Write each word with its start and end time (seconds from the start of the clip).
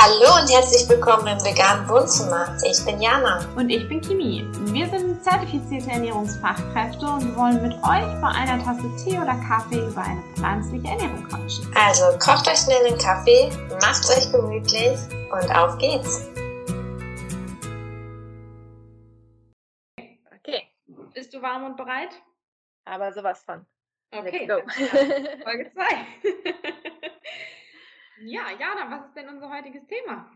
Hallo 0.00 0.40
und 0.40 0.48
herzlich 0.48 0.88
willkommen 0.88 1.26
im 1.26 1.44
veganen 1.44 1.88
Wohnzimmer. 1.88 2.56
Ich 2.64 2.84
bin 2.84 3.02
Jana. 3.02 3.44
Und 3.56 3.68
ich 3.68 3.88
bin 3.88 4.00
Kimi. 4.00 4.46
Wir 4.72 4.86
sind 4.86 5.24
zertifizierte 5.24 5.90
Ernährungsfachkräfte 5.90 7.04
und 7.04 7.36
wollen 7.36 7.60
mit 7.60 7.72
euch 7.72 8.06
bei 8.20 8.28
einer 8.28 8.62
Tasse 8.62 8.88
Tee 9.02 9.18
oder 9.18 9.34
Kaffee 9.48 9.84
über 9.88 10.02
eine 10.02 10.22
pflanzliche 10.36 10.86
Ernährung 10.86 11.24
quatschen. 11.28 11.74
Also 11.74 12.16
kocht 12.20 12.46
euch 12.46 12.58
schnell 12.58 12.86
einen 12.86 12.98
Kaffee, 12.98 13.50
macht's 13.80 14.08
euch 14.16 14.30
gemütlich 14.30 14.96
und 15.32 15.56
auf 15.56 15.76
geht's. 15.78 16.28
Okay. 20.38 20.62
Bist 21.12 21.34
du 21.34 21.42
warm 21.42 21.64
und 21.64 21.76
bereit? 21.76 22.10
Aber 22.84 23.12
sowas 23.12 23.42
von. 23.42 23.66
Okay. 24.12 24.46
Let's 24.46 24.76
go. 24.76 24.84
Folge 25.42 25.72
2. 25.72 26.88
Ja, 28.20 28.50
Jana, 28.50 28.90
was 28.90 29.06
ist 29.06 29.16
denn 29.16 29.28
unser 29.28 29.50
heutiges 29.50 29.86
Thema? 29.86 30.30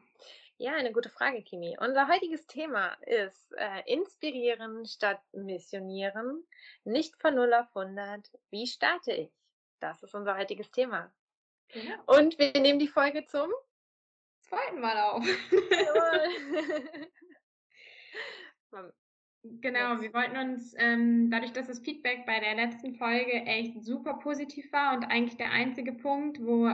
Ja, 0.59 0.75
eine 0.75 0.93
gute 0.93 1.09
Frage, 1.11 1.43
Kimi. 1.43 1.77
Unser 1.81 2.07
heutiges 2.09 2.47
Thema 2.47 2.95
ist 3.03 3.53
äh, 3.57 3.83
Inspirieren 3.93 4.87
statt 4.87 5.21
Missionieren, 5.33 6.47
nicht 6.85 7.21
von 7.21 7.35
0 7.35 7.53
auf 7.55 7.77
100. 7.77 8.31
Wie 8.51 8.67
starte 8.67 9.13
ich? 9.13 9.33
Das 9.81 10.03
ist 10.03 10.15
unser 10.15 10.37
heutiges 10.37 10.71
Thema. 10.71 11.13
Ja. 11.73 12.01
Und 12.07 12.39
wir 12.39 12.53
nehmen 12.61 12.79
die 12.79 12.87
Folge 12.87 13.25
zum 13.25 13.51
zweiten 14.43 14.81
Mal 14.81 14.99
auf. 14.99 15.25
Genau, 19.45 20.01
wir 20.01 20.15
wollten 20.15 20.37
uns, 20.37 20.73
ähm, 20.79 21.29
dadurch, 21.31 21.53
dass 21.53 21.67
das 21.67 21.81
Feedback 21.81 22.27
bei 22.27 22.39
der 22.39 22.55
letzten 22.55 22.95
Folge 22.95 23.33
echt 23.33 23.83
super 23.85 24.15
positiv 24.15 24.73
war 24.73 24.95
und 24.95 25.05
eigentlich 25.05 25.37
der 25.37 25.51
einzige 25.51 25.93
Punkt, 25.93 26.41
wo 26.41 26.69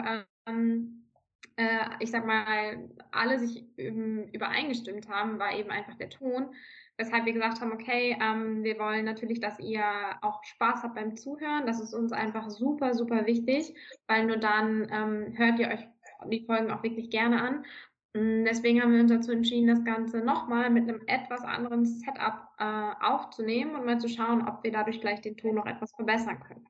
ähm, 0.46 1.08
äh, 1.56 1.86
ich 2.00 2.10
sag 2.10 2.26
mal, 2.26 2.88
alle 3.10 3.38
sich 3.38 3.64
ähm, 3.78 4.28
übereingestimmt 4.32 5.08
haben, 5.08 5.38
war 5.38 5.56
eben 5.58 5.70
einfach 5.70 5.96
der 5.96 6.10
Ton. 6.10 6.54
Weshalb 6.98 7.26
wir 7.26 7.32
gesagt 7.32 7.60
haben, 7.60 7.72
okay, 7.72 8.16
ähm, 8.20 8.62
wir 8.64 8.78
wollen 8.78 9.04
natürlich, 9.04 9.40
dass 9.40 9.58
ihr 9.60 9.82
auch 10.20 10.42
Spaß 10.44 10.82
habt 10.82 10.94
beim 10.94 11.16
Zuhören. 11.16 11.66
Das 11.66 11.80
ist 11.80 11.94
uns 11.94 12.12
einfach 12.12 12.50
super, 12.50 12.92
super 12.94 13.24
wichtig, 13.26 13.74
weil 14.06 14.26
nur 14.26 14.36
dann 14.36 14.88
ähm, 14.90 15.38
hört 15.38 15.58
ihr 15.58 15.68
euch 15.68 15.86
die 16.26 16.44
Folgen 16.44 16.70
auch 16.70 16.82
wirklich 16.82 17.10
gerne 17.10 17.40
an. 17.40 17.64
Mm, 18.14 18.44
deswegen 18.44 18.82
haben 18.82 18.92
wir 18.92 19.00
uns 19.00 19.12
dazu 19.12 19.32
entschieden, 19.32 19.68
das 19.68 19.84
Ganze 19.84 20.18
nochmal 20.18 20.70
mit 20.70 20.88
einem 20.88 21.02
etwas 21.06 21.42
anderen 21.42 21.84
Setup 21.84 22.48
äh, 22.58 22.92
aufzunehmen 23.00 23.76
und 23.76 23.84
mal 23.84 24.00
zu 24.00 24.08
schauen, 24.08 24.46
ob 24.48 24.62
wir 24.62 24.72
dadurch 24.72 25.00
gleich 25.00 25.20
den 25.20 25.36
Ton 25.36 25.56
noch 25.56 25.66
etwas 25.66 25.92
verbessern 25.94 26.40
können. 26.40 26.66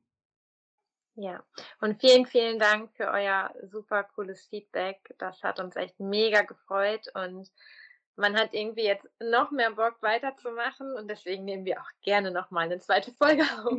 Ja, 1.21 1.43
und 1.81 2.01
vielen, 2.01 2.27
vielen 2.27 2.61
Dank 2.61 2.93
für 2.93 3.09
euer 3.09 3.53
super 3.65 4.05
cooles 4.05 4.47
Feedback. 4.47 5.15
Das 5.19 5.43
hat 5.43 5.59
uns 5.59 5.75
echt 5.75 5.99
mega 5.99 6.43
gefreut 6.43 7.09
und 7.15 7.51
man 8.19 8.37
hat 8.37 8.53
irgendwie 8.53 8.85
jetzt 8.85 9.09
noch 9.21 9.51
mehr 9.53 9.71
Bock 9.71 9.97
weiterzumachen 10.03 10.93
und 10.97 11.09
deswegen 11.09 11.45
nehmen 11.45 11.65
wir 11.65 11.81
auch 11.81 11.91
gerne 12.03 12.33
nochmal 12.33 12.65
eine 12.65 12.79
zweite 12.81 13.13
Folge 13.13 13.43
auf. 13.65 13.79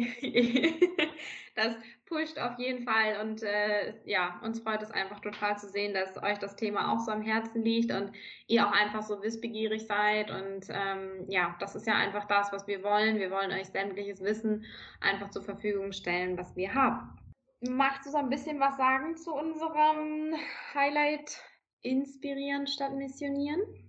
das 1.56 1.76
pusht 2.06 2.40
auf 2.40 2.58
jeden 2.58 2.86
Fall 2.86 3.20
und 3.22 3.44
äh, 3.44 3.94
ja, 4.06 4.40
uns 4.44 4.62
freut 4.62 4.82
es 4.82 4.92
einfach 4.92 5.20
total 5.20 5.58
zu 5.58 5.68
sehen, 5.68 5.94
dass 5.94 6.22
euch 6.24 6.40
das 6.40 6.56
Thema 6.56 6.94
auch 6.94 7.00
so 7.00 7.12
am 7.12 7.22
Herzen 7.22 7.64
liegt 7.64 7.92
und 7.92 8.14
ihr 8.48 8.66
auch 8.66 8.72
einfach 8.72 9.04
so 9.04 9.22
wissbegierig 9.22 9.86
seid 9.86 10.32
und 10.32 10.68
ähm, 10.70 11.26
ja, 11.28 11.56
das 11.60 11.76
ist 11.76 11.86
ja 11.86 11.96
einfach 11.96 12.26
das, 12.26 12.54
was 12.54 12.66
wir 12.66 12.82
wollen. 12.82 13.20
Wir 13.20 13.32
wollen 13.32 13.52
euch 13.52 13.68
sämtliches 13.68 14.22
Wissen 14.24 14.66
einfach 15.02 15.30
zur 15.32 15.44
Verfügung 15.44 15.92
stellen, 15.92 16.38
was 16.38 16.56
wir 16.56 16.74
haben. 16.74 17.20
Magst 17.60 18.06
du 18.06 18.12
so 18.12 18.18
ein 18.18 18.30
bisschen 18.30 18.62
was 18.62 18.78
sagen 18.78 19.18
zu 19.18 19.34
unserem 19.34 20.34
Highlight 20.74 21.42
Inspirieren 21.82 22.68
statt 22.68 22.94
Missionieren? 22.94 23.89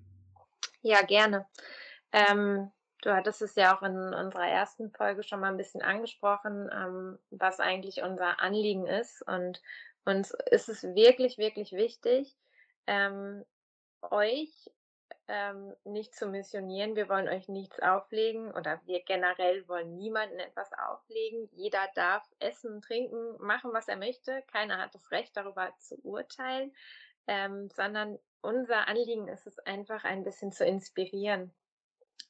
Ja, 0.82 1.02
gerne. 1.02 1.46
Ähm, 2.12 2.70
du 3.02 3.14
hattest 3.14 3.42
es 3.42 3.54
ja 3.54 3.76
auch 3.76 3.82
in 3.82 3.96
unserer 4.14 4.48
ersten 4.48 4.90
Folge 4.90 5.22
schon 5.22 5.40
mal 5.40 5.48
ein 5.48 5.56
bisschen 5.56 5.82
angesprochen, 5.82 6.70
ähm, 6.72 7.18
was 7.30 7.60
eigentlich 7.60 8.02
unser 8.02 8.40
Anliegen 8.40 8.86
ist. 8.86 9.22
Und 9.26 9.60
uns 10.04 10.32
ist 10.50 10.68
es 10.68 10.82
wirklich, 10.82 11.38
wirklich 11.38 11.72
wichtig, 11.72 12.36
ähm, 12.86 13.44
euch 14.02 14.70
ähm, 15.28 15.74
nicht 15.84 16.14
zu 16.14 16.26
missionieren. 16.26 16.96
Wir 16.96 17.08
wollen 17.08 17.28
euch 17.28 17.48
nichts 17.48 17.78
auflegen 17.80 18.50
oder 18.52 18.80
wir 18.86 19.02
generell 19.04 19.68
wollen 19.68 19.96
niemandem 19.96 20.40
etwas 20.40 20.70
auflegen. 20.72 21.48
Jeder 21.52 21.86
darf 21.94 22.28
essen, 22.40 22.82
trinken, 22.82 23.36
machen, 23.38 23.72
was 23.72 23.86
er 23.86 23.96
möchte. 23.96 24.42
Keiner 24.50 24.78
hat 24.78 24.94
das 24.94 25.10
Recht, 25.12 25.36
darüber 25.36 25.72
zu 25.78 25.96
urteilen, 26.04 26.74
ähm, 27.26 27.68
sondern 27.70 28.18
unser 28.42 28.88
Anliegen 28.88 29.28
ist 29.28 29.46
es 29.46 29.58
einfach 29.60 30.04
ein 30.04 30.24
bisschen 30.24 30.52
zu 30.52 30.64
inspirieren, 30.64 31.52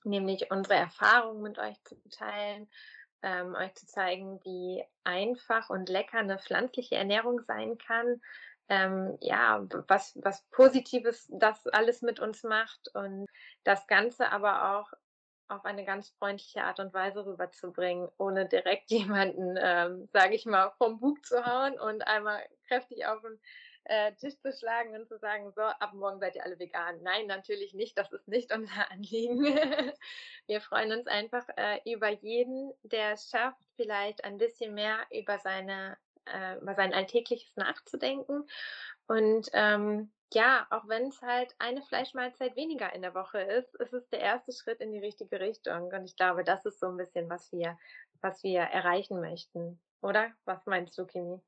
nämlich 0.05 0.51
unsere 0.51 0.75
Erfahrungen 0.75 1.43
mit 1.43 1.59
euch 1.59 1.81
zu 1.84 1.97
teilen, 2.11 2.69
ähm, 3.23 3.55
euch 3.55 3.75
zu 3.75 3.87
zeigen, 3.87 4.41
wie 4.45 4.84
einfach 5.05 5.71
und 5.71 5.89
lecker 5.89 6.19
eine 6.19 6.39
pflanzliche 6.39 6.97
Ernährung 6.97 7.41
sein 7.47 7.79
kann, 7.79 8.21
ähm, 8.69 9.19
ja, 9.21 9.67
was, 9.89 10.17
was 10.23 10.43
Positives 10.50 11.27
das 11.29 11.67
alles 11.67 12.03
mit 12.03 12.21
uns 12.21 12.45
macht 12.45 12.89
und 12.95 13.27
das 13.65 13.87
Ganze 13.89 14.31
aber 14.31 14.79
auch 14.79 14.93
auf 15.49 15.65
eine 15.65 15.84
ganz 15.84 16.11
freundliche 16.11 16.62
Art 16.62 16.79
und 16.79 16.95
Weise 16.95 17.27
rüberzubringen, 17.27 18.09
ohne 18.17 18.47
direkt 18.47 18.91
jemanden, 18.91 19.56
ähm, 19.61 20.09
sage 20.12 20.34
ich 20.34 20.47
mal, 20.47 20.73
vom 20.79 21.00
Bug 21.00 21.25
zu 21.27 21.45
hauen 21.45 21.79
und 21.79 22.06
einmal 22.06 22.41
kräftig 22.69 23.06
auf 23.06 23.21
den 23.23 23.41
äh, 23.85 24.13
Tisch 24.15 24.39
zu 24.41 24.53
schlagen 24.53 24.95
und 24.95 25.09
zu 25.09 25.19
sagen, 25.19 25.53
so, 25.53 25.63
ab 25.63 25.93
morgen 25.95 26.21
seid 26.21 26.37
ihr 26.37 26.45
alle 26.45 26.59
vegan. 26.59 27.03
Nein, 27.03 27.27
natürlich 27.27 27.75
nicht, 27.75 27.97
das 27.99 28.13
ist 28.13 28.29
nicht 28.29 28.53
unser 28.55 28.91
Anliegen. 28.91 29.45
Wir 30.47 30.61
freuen 30.61 30.93
uns 30.93 31.07
einfach 31.07 31.47
äh, 31.57 31.81
über 31.91 32.09
jeden, 32.09 32.73
der 32.83 33.13
es 33.13 33.31
schafft, 33.31 33.63
vielleicht 33.77 34.25
ein 34.25 34.39
bisschen 34.39 34.75
mehr 34.75 34.99
über 35.11 35.39
seine 35.39 35.97
äh, 36.27 36.59
über 36.59 36.75
sein 36.75 36.95
Alltägliches 36.95 37.57
nachzudenken. 37.57 38.47
Und 39.07 39.49
ähm, 39.53 40.12
ja, 40.33 40.67
auch 40.71 40.87
wenn 40.87 41.09
es 41.09 41.21
halt 41.23 41.55
eine 41.59 41.83
Fleischmahlzeit 41.83 42.55
weniger 42.55 42.93
in 42.95 43.03
der 43.03 43.15
Woche 43.15 43.41
ist, 43.41 43.75
ist 43.77 43.93
es 43.93 44.09
der 44.11 44.21
erste 44.21 44.53
Schritt 44.53 44.81
in 44.81 44.93
die 44.93 45.01
richtige 45.01 45.41
Richtung. 45.41 45.89
Und 45.93 46.05
ich 46.05 46.17
glaube, 46.17 46.45
das 46.45 46.65
ist 46.65 46.79
so 46.79 46.87
ein 46.87 46.97
bisschen, 46.97 47.29
was 47.29 47.51
wir, 47.53 47.77
was 48.21 48.43
wir 48.45 48.61
erreichen 48.61 49.21
möchten. 49.21 49.81
Oder? 50.03 50.31
Was 50.45 50.65
meinst 50.67 50.97
du, 50.97 51.07
Kimi? 51.07 51.41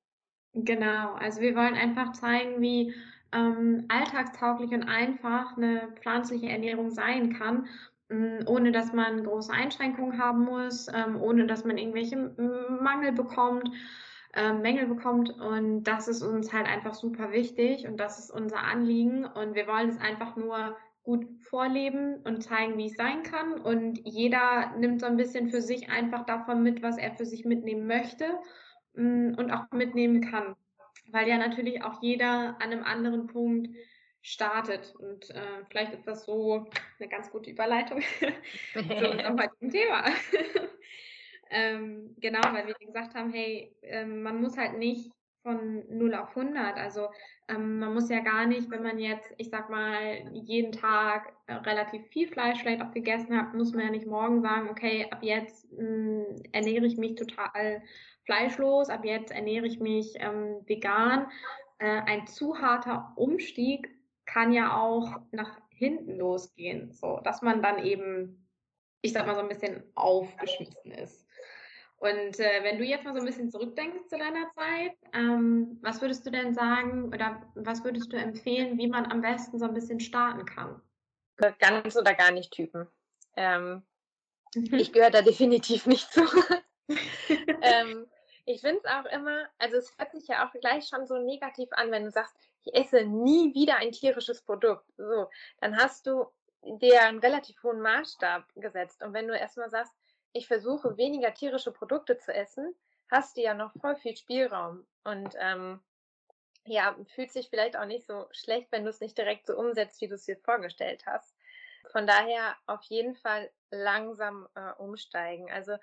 Genau, 0.55 1.15
also 1.15 1.41
wir 1.41 1.55
wollen 1.57 1.75
einfach 1.75 2.13
zeigen, 2.13 2.61
wie 2.61 2.95
ähm, 3.33 3.87
alltagstauglich 3.89 4.73
und 4.73 4.83
einfach 4.83 5.57
eine 5.57 5.89
pflanzliche 6.01 6.49
Ernährung 6.51 6.91
sein 6.91 7.33
kann, 7.33 7.67
mm, 8.11 8.47
ohne 8.47 8.71
dass 8.73 8.93
man 8.93 9.25
große 9.25 9.53
Einschränkungen 9.53 10.19
haben 10.19 10.45
muss, 10.45 10.89
ähm, 10.89 11.21
ohne 11.21 11.47
dass 11.47 11.65
man 11.65 11.79
irgendwelche 11.79 12.17
Mangel 12.81 13.13
bekommt 13.13 13.71
äh, 14.35 14.53
Mängel 14.53 14.87
bekommt. 14.87 15.31
Und 15.39 15.85
das 15.85 16.09
ist 16.09 16.23
uns 16.23 16.53
halt 16.53 16.67
einfach 16.67 16.95
super 16.95 17.33
wichtig 17.33 17.87
und 17.87 17.99
das 17.99 18.19
ist 18.19 18.31
unser 18.31 18.59
Anliegen. 18.59 19.25
Und 19.25 19.55
wir 19.55 19.67
wollen 19.67 19.91
es 19.91 19.99
einfach 19.99 20.37
nur 20.37 20.77
gut 21.03 21.27
vorleben 21.41 22.17
und 22.25 22.43
zeigen, 22.43 22.79
wie 22.79 22.87
es 22.87 22.97
sein 22.97 23.23
kann. 23.23 23.61
Und 23.61 24.01
jeder 24.05 24.73
nimmt 24.79 25.01
so 25.01 25.07
ein 25.07 25.17
bisschen 25.17 25.49
für 25.49 25.61
sich 25.61 25.91
einfach 25.91 26.25
davon 26.25 26.63
mit, 26.63 26.83
was 26.83 26.99
er 26.99 27.13
für 27.13 27.27
sich 27.27 27.45
mitnehmen 27.45 27.87
möchte 27.87 28.27
und 28.95 29.51
auch 29.51 29.71
mitnehmen 29.73 30.21
kann. 30.21 30.57
Weil 31.11 31.29
ja 31.29 31.37
natürlich 31.37 31.83
auch 31.83 32.03
jeder 32.03 32.57
an 32.61 32.73
einem 32.73 32.85
anderen 32.85 33.27
Punkt 33.27 33.69
startet. 34.23 34.95
Und 34.97 35.31
äh, 35.31 35.65
vielleicht 35.69 35.93
ist 35.93 36.07
das 36.07 36.25
so 36.25 36.67
eine 36.99 37.09
ganz 37.09 37.31
gute 37.31 37.51
Überleitung 37.51 38.01
zu 38.73 38.79
unserem 38.79 39.41
heutigen 39.41 39.71
Thema. 39.71 40.05
Ähm, 41.53 42.17
genau, 42.19 42.41
weil 42.53 42.67
wir 42.67 42.75
gesagt 42.75 43.15
haben, 43.15 43.31
hey, 43.31 43.77
ähm, 43.83 44.23
man 44.23 44.41
muss 44.41 44.57
halt 44.57 44.79
nicht 44.79 45.13
von 45.43 45.85
0 45.91 46.15
auf 46.15 46.35
100. 46.35 46.79
Also 46.79 47.09
ähm, 47.47 47.79
man 47.79 47.93
muss 47.93 48.09
ja 48.09 48.21
gar 48.21 48.47
nicht, 48.47 48.71
wenn 48.71 48.83
man 48.83 48.99
jetzt, 48.99 49.35
ich 49.37 49.51
sag 49.51 49.69
mal, 49.69 50.31
jeden 50.33 50.73
Tag 50.73 51.35
äh, 51.47 51.55
relativ 51.55 52.07
viel 52.07 52.27
Fleisch 52.29 52.61
vielleicht 52.61 52.81
auch 52.81 52.93
gegessen 52.93 53.37
hat, 53.37 53.53
muss 53.53 53.75
man 53.75 53.85
ja 53.85 53.91
nicht 53.91 54.07
morgen 54.07 54.41
sagen, 54.41 54.71
okay, 54.71 55.07
ab 55.11 55.19
jetzt 55.23 55.71
mh, 55.73 55.79
hm, 55.79 56.43
ernähre 56.53 56.87
ich 56.87 56.97
mich 56.97 57.17
total 57.17 57.83
fleischlos, 58.25 58.89
ab 58.89 59.05
jetzt 59.05 59.33
ernähre 59.33 59.67
ich 59.67 59.81
mich 59.81 60.15
ähm, 60.17 60.63
vegan. 60.67 61.31
Äh, 61.79 62.03
ein 62.03 62.27
zu 62.27 62.59
harter 62.59 63.13
Umstieg 63.17 63.91
kann 64.27 64.53
ja 64.53 64.81
auch 64.81 65.21
nach 65.33 65.61
hinten 65.71 66.19
losgehen, 66.19 66.93
so 66.93 67.21
dass 67.25 67.43
man 67.43 67.63
dann 67.63 67.85
eben, 67.85 68.49
ich 69.01 69.13
sag 69.13 69.27
mal, 69.27 69.35
so 69.35 69.41
ein 69.41 69.49
bisschen 69.49 69.83
aufgeschmissen 69.95 70.93
ist. 70.93 71.27
Und 71.97 72.41
äh, 72.41 72.65
wenn 72.65 72.79
du 72.79 72.85
jetzt 72.85 73.05
mal 73.05 73.15
so 73.15 73.21
ein 73.21 73.27
bisschen 73.27 73.49
zurückdenkst 73.49 74.09
zu 74.09 74.19
deiner 74.19 74.51
Zeit, 74.57 74.97
ähm, 75.13 75.79
was 75.83 76.01
würdest 76.01 76.27
du 76.27 76.31
denn 76.31 76.53
sagen 76.53 77.05
oder 77.15 77.41
was 77.55 77.85
würdest 77.85 78.13
du 78.13 78.17
empfehlen, 78.17 78.77
wie 78.77 78.89
man 78.89 79.07
am 79.07 79.21
besten 79.21 79.59
so 79.61 79.67
ein 79.67 79.75
bisschen 79.75 80.01
starten 80.01 80.45
kann? 80.45 80.83
Ganz 81.61 81.97
oder 81.97 82.15
gar 82.15 82.33
nicht 82.33 82.53
Typen. 82.53 82.89
Ähm, 83.37 83.83
ich 84.55 84.93
gehöre 84.93 85.11
da 85.11 85.23
definitiv 85.23 85.87
nicht 85.87 86.13
zu. 86.13 86.23
ähm, 87.63 88.07
Ich 88.45 88.61
finde 88.61 88.81
es 88.83 88.91
auch 88.91 89.05
immer, 89.07 89.47
also 89.59 89.77
es 89.77 89.97
hört 89.99 90.13
sich 90.13 90.27
ja 90.27 90.47
auch 90.47 90.53
gleich 90.53 90.89
schon 90.89 91.07
so 91.07 91.19
negativ 91.19 91.69
an, 91.73 91.91
wenn 91.91 92.05
du 92.05 92.11
sagst, 92.11 92.35
ich 92.65 92.75
esse 92.75 93.05
nie 93.05 93.55
wieder 93.55 93.77
ein 93.77 93.93
tierisches 93.93 94.43
Produkt. 94.43 94.85
So, 94.97 95.29
dann 95.61 95.77
hast 95.77 96.07
du 96.07 96.27
dir 96.63 97.03
einen 97.03 97.19
relativ 97.19 97.63
hohen 97.63 97.81
Maßstab 97.81 98.45
gesetzt. 98.57 99.03
Und 99.03 99.13
wenn 99.13 99.29
du 99.29 99.37
erstmal 99.37 99.71
sagst, 99.71 99.95
ich 100.33 100.47
versuche 100.47 100.97
weniger 100.97 101.35
tierische 101.35 101.73
Produkte 101.73 102.19
zu 102.19 102.33
essen, 102.33 102.75
hast 103.11 103.37
du 103.37 103.43
ja 103.43 103.55
noch 103.55 103.73
voll 103.81 103.97
viel 103.97 104.17
Spielraum. 104.17 104.87
Und 105.05 105.35
ähm, 105.39 105.81
ja, 106.65 106.97
fühlt 107.15 107.33
sich 107.33 107.49
vielleicht 107.49 107.77
auch 107.77 107.87
nicht 107.87 108.07
so 108.07 108.27
schlecht, 108.31 108.71
wenn 108.71 108.85
du 108.85 108.91
es 108.91 109.01
nicht 109.01 109.19
direkt 109.19 109.47
so 109.47 109.57
umsetzt, 109.57 110.01
wie 110.01 110.09
du 110.09 110.15
es 110.15 110.25
dir 110.25 110.37
vorgestellt 110.37 111.05
hast. 111.07 111.35
Von 111.91 112.07
daher 112.07 112.57
auf 112.67 112.83
jeden 112.85 113.17
Fall 113.17 113.51
langsam 113.71 114.49
äh, 114.55 114.73
umsteigen. 114.79 115.51
Also 115.51 115.77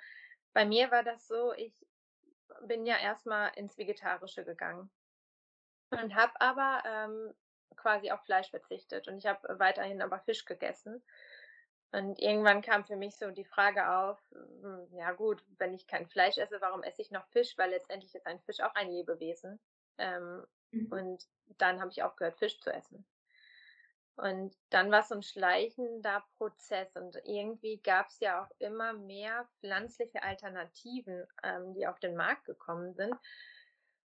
bei 0.53 0.65
mir 0.65 0.89
war 0.91 1.03
das 1.03 1.27
so, 1.27 1.53
ich 1.53 1.73
bin 2.62 2.86
ja 2.86 2.98
erstmal 2.98 3.51
ins 3.56 3.78
Vegetarische 3.78 4.44
gegangen 4.44 4.90
und 5.92 6.16
habe 6.16 6.34
aber 6.40 6.84
ähm, 6.86 7.34
quasi 7.75 8.12
auf 8.12 8.24
Fleisch 8.25 8.50
verzichtet 8.50 9.07
und 9.07 9.18
ich 9.18 9.25
habe 9.25 9.60
weiterhin 9.60 10.01
aber 10.01 10.19
Fisch 10.19 10.46
gegessen. 10.46 11.04
Und 11.92 12.19
irgendwann 12.19 12.62
kam 12.62 12.86
für 12.86 12.96
mich 12.96 13.16
so 13.18 13.31
die 13.31 13.46
Frage 13.46 13.90
auf, 13.90 14.19
hm, 14.31 14.88
ja 14.92 15.12
gut, 15.12 15.44
wenn 15.57 15.74
ich 15.74 15.88
kein 15.88 16.07
Fleisch 16.07 16.38
esse, 16.38 16.62
warum 16.62 16.84
esse 16.84 17.01
ich 17.01 17.10
noch 17.10 17.25
Fisch? 17.30 17.57
Weil 17.57 17.72
letztendlich 17.72 18.13
ist 18.13 18.28
ein 18.28 18.40
Fisch 18.42 18.60
auch 18.60 18.75
ein 18.75 18.92
Lebewesen. 18.92 19.60
Ähm, 19.98 20.45
mhm. 20.72 20.92
Und 20.92 21.28
dann 21.57 21.80
habe 21.80 21.90
ich 21.90 22.04
aufgehört, 22.04 22.38
Fisch 22.38 22.60
zu 22.60 22.72
essen. 22.72 23.06
Und 24.21 24.54
dann 24.69 24.92
war 24.92 25.00
es 25.00 25.07
so 25.07 25.16
ein 25.16 25.24
schleichender 25.24 26.25
Prozess 26.38 26.94
und 26.98 27.16
irgendwie 27.24 27.77
gab 27.77 28.10
es 28.10 28.19
ja 28.19 28.44
auch 28.44 28.51
immer 28.60 28.92
mehr 28.92 29.48
pflanzliche 29.60 30.24
Alternativen, 30.24 31.25
ähm, 31.42 31.74
die 31.74 31.88
auf 31.88 32.00
den 32.00 32.18
Markt 32.18 32.45
gekommen 32.45 32.94
sind, 32.95 33.16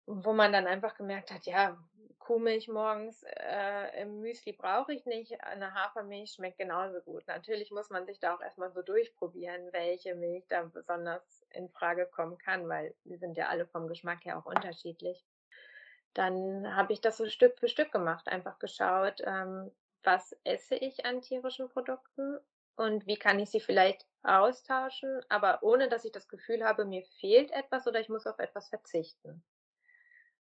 wo 0.06 0.32
man 0.32 0.52
dann 0.52 0.66
einfach 0.66 0.96
gemerkt 0.96 1.30
hat, 1.30 1.44
ja, 1.44 1.76
Kuhmilch 2.18 2.68
morgens 2.68 3.24
äh, 3.24 4.02
im 4.02 4.20
Müsli 4.20 4.52
brauche 4.52 4.94
ich 4.94 5.04
nicht, 5.04 5.42
eine 5.42 5.74
Hafermilch 5.74 6.32
schmeckt 6.32 6.58
genauso 6.58 7.00
gut. 7.00 7.26
Natürlich 7.26 7.70
muss 7.70 7.90
man 7.90 8.06
sich 8.06 8.20
da 8.20 8.34
auch 8.34 8.40
erstmal 8.40 8.72
so 8.72 8.82
durchprobieren, 8.82 9.72
welche 9.72 10.14
Milch 10.14 10.46
da 10.48 10.62
besonders 10.62 11.44
in 11.50 11.68
Frage 11.68 12.06
kommen 12.06 12.38
kann, 12.38 12.68
weil 12.68 12.94
die 13.04 13.16
sind 13.16 13.36
ja 13.36 13.48
alle 13.48 13.66
vom 13.66 13.86
Geschmack 13.88 14.24
her 14.24 14.38
auch 14.38 14.46
unterschiedlich. 14.46 15.24
Dann 16.14 16.74
habe 16.74 16.92
ich 16.92 17.00
das 17.00 17.18
so 17.18 17.28
Stück 17.28 17.58
für 17.58 17.68
Stück 17.68 17.92
gemacht, 17.92 18.28
einfach 18.28 18.58
geschaut, 18.58 19.20
ähm, 19.24 19.70
was 20.02 20.36
esse 20.44 20.74
ich 20.76 21.04
an 21.04 21.22
tierischen 21.22 21.68
Produkten 21.68 22.38
und 22.76 23.06
wie 23.06 23.18
kann 23.18 23.38
ich 23.38 23.50
sie 23.50 23.60
vielleicht 23.60 24.06
austauschen, 24.22 25.22
aber 25.28 25.62
ohne 25.62 25.88
dass 25.88 26.04
ich 26.04 26.12
das 26.12 26.28
Gefühl 26.28 26.64
habe, 26.64 26.84
mir 26.84 27.02
fehlt 27.20 27.50
etwas 27.50 27.86
oder 27.86 28.00
ich 28.00 28.08
muss 28.08 28.26
auf 28.26 28.38
etwas 28.38 28.68
verzichten. 28.68 29.42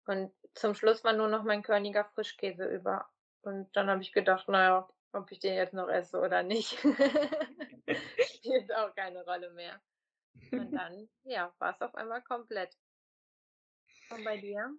Und 0.07 0.33
zum 0.55 0.75
Schluss 0.75 1.03
war 1.05 1.13
nur 1.13 1.29
noch 1.29 1.45
mein 1.45 1.63
körniger 1.63 2.05
Frischkäse 2.05 2.67
über. 2.67 3.09
Und 3.43 3.75
dann 3.77 3.89
habe 3.89 4.03
ich 4.03 4.13
gedacht, 4.13 4.49
naja, 4.49 4.89
ob 5.13 5.31
ich 5.31 5.39
den 5.39 5.55
jetzt 5.55 5.75
noch 5.75 5.89
esse 5.89 6.19
oder 6.19 6.43
nicht, 6.43 6.77
spielt 8.35 8.75
auch 8.75 8.95
keine 8.95 9.25
Rolle 9.25 9.51
mehr. 9.51 9.81
Und 10.51 10.73
dann, 10.73 11.09
ja, 11.23 11.55
war 11.59 11.75
es 11.75 11.81
auf 11.81 11.95
einmal 11.95 12.23
komplett. 12.23 12.77
Und 14.11 14.25
bei 14.25 14.39
dir? 14.39 14.77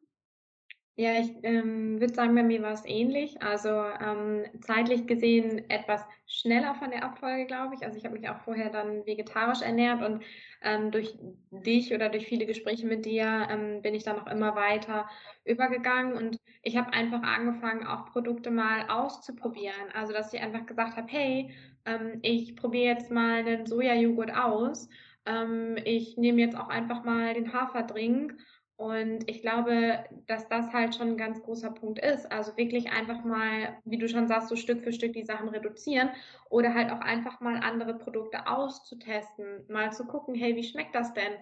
Ja, 0.97 1.19
ich 1.19 1.29
ähm, 1.43 1.99
würde 1.99 2.13
sagen, 2.13 2.33
bei 2.35 2.43
mir 2.43 2.61
war 2.61 2.71
es 2.71 2.85
ähnlich. 2.85 3.41
Also 3.41 3.69
ähm, 3.69 4.45
zeitlich 4.61 5.05
gesehen 5.07 5.69
etwas 5.69 6.05
schneller 6.25 6.73
von 6.75 6.89
der 6.89 7.03
Abfolge, 7.03 7.45
glaube 7.47 7.75
ich. 7.75 7.83
Also 7.83 7.97
ich 7.97 8.05
habe 8.05 8.17
mich 8.17 8.29
auch 8.29 8.39
vorher 8.39 8.69
dann 8.69 9.05
vegetarisch 9.05 9.61
ernährt 9.61 10.01
und 10.01 10.23
ähm, 10.61 10.91
durch 10.91 11.17
dich 11.51 11.93
oder 11.93 12.07
durch 12.07 12.25
viele 12.27 12.45
Gespräche 12.45 12.85
mit 12.87 13.05
dir 13.05 13.45
ähm, 13.49 13.81
bin 13.81 13.93
ich 13.93 14.03
dann 14.03 14.15
noch 14.15 14.27
immer 14.27 14.55
weiter 14.55 15.09
übergegangen 15.43 16.13
und 16.15 16.37
ich 16.61 16.77
habe 16.77 16.93
einfach 16.93 17.23
angefangen, 17.23 17.85
auch 17.85 18.05
Produkte 18.05 18.49
mal 18.49 18.89
auszuprobieren. 18.89 19.91
Also 19.93 20.13
dass 20.13 20.33
ich 20.33 20.39
einfach 20.41 20.65
gesagt 20.65 20.95
habe, 20.95 21.07
hey, 21.11 21.51
ähm, 21.85 22.19
ich 22.21 22.55
probiere 22.55 22.93
jetzt 22.95 23.11
mal 23.11 23.39
einen 23.39 23.65
Sojajoghurt 23.65 24.33
aus. 24.33 24.87
Ähm, 25.25 25.75
ich 25.83 26.15
nehme 26.17 26.39
jetzt 26.41 26.55
auch 26.57 26.69
einfach 26.69 27.03
mal 27.03 27.33
den 27.33 27.51
Haferdrink 27.51 28.37
und 28.77 29.29
ich 29.29 29.41
glaube, 29.41 30.03
dass 30.27 30.49
das 30.49 30.73
halt 30.73 30.95
schon 30.95 31.11
ein 31.11 31.17
ganz 31.17 31.41
großer 31.41 31.71
Punkt 31.71 31.99
ist. 31.99 32.29
Also 32.29 32.57
wirklich 32.57 32.91
einfach 32.91 33.23
mal, 33.23 33.77
wie 33.85 33.97
du 33.97 34.09
schon 34.09 34.27
sagst, 34.27 34.49
so 34.49 34.57
Stück 34.57 34.83
für 34.83 34.91
Stück 34.91 35.13
die 35.13 35.23
Sachen 35.23 35.47
reduzieren 35.47 36.09
oder 36.49 36.73
halt 36.73 36.91
auch 36.91 36.99
einfach 36.99 37.39
mal 37.39 37.57
andere 37.57 37.93
Produkte 37.93 38.47
auszutesten, 38.47 39.65
mal 39.69 39.93
zu 39.93 40.05
gucken, 40.05 40.35
hey, 40.35 40.57
wie 40.57 40.63
schmeckt 40.63 40.93
das 40.93 41.13
denn? 41.13 41.33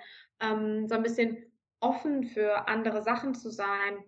Ähm, 0.41 0.87
so 0.87 0.93
ein 0.93 1.01
bisschen 1.01 1.43
offen 1.79 2.23
für 2.23 2.67
andere 2.67 3.01
Sachen 3.01 3.33
zu 3.33 3.49
sein. 3.49 4.03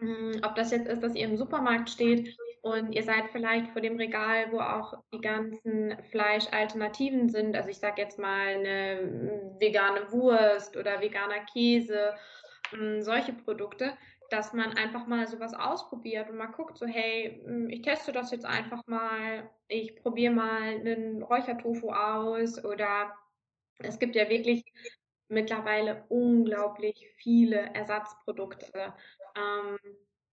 Hm, 0.00 0.40
ob 0.42 0.56
das 0.56 0.72
jetzt 0.72 0.88
ist, 0.88 1.00
dass 1.00 1.14
ihr 1.14 1.26
im 1.28 1.36
Supermarkt 1.36 1.90
steht 1.90 2.36
und 2.62 2.92
ihr 2.92 3.04
seid 3.04 3.30
vielleicht 3.30 3.68
vor 3.68 3.82
dem 3.82 3.96
Regal, 3.96 4.50
wo 4.50 4.58
auch 4.58 4.94
die 5.12 5.20
ganzen 5.20 5.96
Fleischalternativen 6.10 7.28
sind. 7.28 7.54
Also 7.54 7.68
ich 7.68 7.78
sage 7.78 8.02
jetzt 8.02 8.18
mal 8.18 8.48
eine 8.48 8.98
hm, 8.98 9.60
vegane 9.60 10.10
Wurst 10.10 10.76
oder 10.76 11.00
veganer 11.00 11.44
Käse 11.52 12.14
ähm, 12.72 13.02
solche 13.02 13.32
Produkte, 13.32 13.96
dass 14.30 14.52
man 14.52 14.76
einfach 14.76 15.06
mal 15.06 15.26
sowas 15.26 15.54
ausprobiert 15.54 16.30
und 16.30 16.36
mal 16.36 16.46
guckt, 16.46 16.78
so 16.78 16.86
hey, 16.86 17.42
hm, 17.44 17.68
ich 17.70 17.82
teste 17.82 18.12
das 18.12 18.30
jetzt 18.30 18.46
einfach 18.46 18.82
mal, 18.86 19.50
ich 19.68 19.96
probiere 19.96 20.32
mal 20.32 20.62
einen 20.62 21.22
Räuchertofu 21.22 21.90
aus 21.90 22.64
oder 22.64 23.14
es 23.78 23.98
gibt 23.98 24.14
ja 24.14 24.28
wirklich 24.28 24.64
mittlerweile 25.28 26.04
unglaublich 26.08 27.08
viele 27.16 27.56
Ersatzprodukte 27.74 28.94
ähm, 29.36 29.78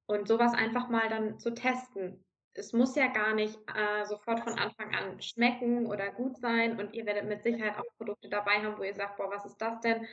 und 0.05 0.27
sowas 0.27 0.53
einfach 0.53 0.89
mal 0.89 1.09
dann 1.09 1.39
zu 1.39 1.53
testen. 1.53 2.23
Es 2.53 2.73
muss 2.73 2.95
ja 2.95 3.07
gar 3.07 3.33
nicht 3.33 3.57
äh, 3.73 4.05
sofort 4.05 4.41
von 4.41 4.59
Anfang 4.59 4.93
an 4.93 5.21
schmecken 5.21 5.85
oder 5.85 6.11
gut 6.11 6.37
sein 6.37 6.77
und 6.79 6.93
ihr 6.93 7.05
werdet 7.05 7.25
mit 7.25 7.43
Sicherheit 7.43 7.77
auch 7.77 7.97
Produkte 7.97 8.27
dabei 8.27 8.61
haben, 8.61 8.77
wo 8.77 8.83
ihr 8.83 8.93
sagt, 8.93 9.17
boah, 9.17 9.31
was 9.31 9.45
ist 9.45 9.57
das 9.61 9.79
denn? 9.79 10.05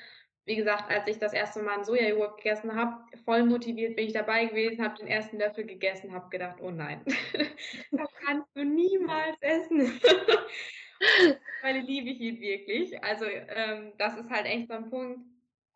Wie 0.48 0.56
gesagt, 0.56 0.90
als 0.90 1.06
ich 1.06 1.18
das 1.18 1.34
erste 1.34 1.62
Mal 1.62 1.74
einen 1.74 1.84
Sojajoghurt 1.84 2.38
gegessen 2.38 2.74
habe, 2.74 2.96
voll 3.24 3.44
motiviert 3.44 3.96
bin 3.96 4.06
ich 4.06 4.14
dabei 4.14 4.46
gewesen, 4.46 4.82
habe 4.82 4.96
den 4.96 5.06
ersten 5.06 5.38
Löffel 5.38 5.66
gegessen, 5.66 6.14
habe 6.14 6.30
gedacht, 6.30 6.58
oh 6.62 6.70
nein, 6.70 7.02
das 7.92 8.08
kannst 8.24 8.48
du 8.54 8.64
niemals 8.64 9.36
essen. 9.40 10.00
Weil 11.62 11.80
liebe 11.80 12.08
ich 12.08 12.20
ihn 12.20 12.40
wirklich. 12.40 13.04
Also 13.04 13.26
ähm, 13.26 13.92
das 13.98 14.16
ist 14.16 14.30
halt 14.30 14.46
echt 14.46 14.68
so 14.68 14.74
ein 14.74 14.88
Punkt. 14.88 15.20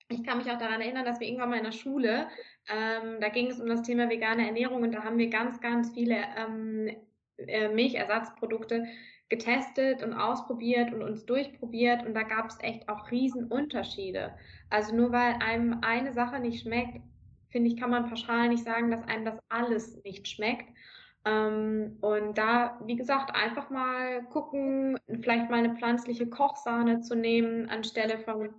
Ich 0.09 0.25
kann 0.25 0.39
mich 0.39 0.51
auch 0.51 0.59
daran 0.59 0.81
erinnern, 0.81 1.05
dass 1.05 1.21
wir 1.21 1.27
irgendwann 1.27 1.51
mal 1.51 1.59
in 1.59 1.65
der 1.65 1.73
Schule, 1.73 2.29
ähm, 2.69 3.21
da 3.21 3.29
ging 3.29 3.49
es 3.49 3.61
um 3.61 3.69
das 3.69 3.83
Thema 3.83 4.09
vegane 4.09 4.47
Ernährung 4.47 4.83
und 4.83 4.93
da 4.93 5.05
haben 5.05 5.19
wir 5.19 5.29
ganz, 5.29 5.61
ganz 5.61 5.93
viele 5.93 6.17
ähm, 6.37 6.97
äh, 7.37 7.69
Milchersatzprodukte 7.69 8.87
getestet 9.33 10.03
und 10.03 10.13
ausprobiert 10.13 10.93
und 10.93 11.03
uns 11.03 11.25
durchprobiert 11.25 12.05
und 12.05 12.13
da 12.13 12.23
gab 12.23 12.51
es 12.51 12.59
echt 12.61 12.87
auch 12.91 13.11
Riesenunterschiede. 13.11 14.35
Also 14.69 14.95
nur 14.95 15.11
weil 15.11 15.37
einem 15.41 15.79
eine 15.81 16.13
Sache 16.13 16.39
nicht 16.39 16.61
schmeckt, 16.61 17.01
finde 17.49 17.71
ich, 17.71 17.79
kann 17.79 17.89
man 17.89 18.11
pauschal 18.11 18.51
nicht 18.51 18.63
sagen, 18.63 18.91
dass 18.91 19.03
einem 19.09 19.25
das 19.25 19.39
alles 19.49 20.05
nicht 20.05 20.29
schmeckt. 20.29 20.67
Ähm, 21.25 21.97
und 22.03 22.37
da, 22.37 22.79
wie 22.85 22.97
gesagt, 22.97 23.35
einfach 23.35 23.71
mal 23.71 24.23
gucken, 24.25 24.99
vielleicht 25.23 25.49
mal 25.49 25.61
eine 25.61 25.77
pflanzliche 25.77 26.29
Kochsahne 26.29 27.01
zu 27.01 27.15
nehmen 27.17 27.71
anstelle 27.71 28.19
von 28.19 28.51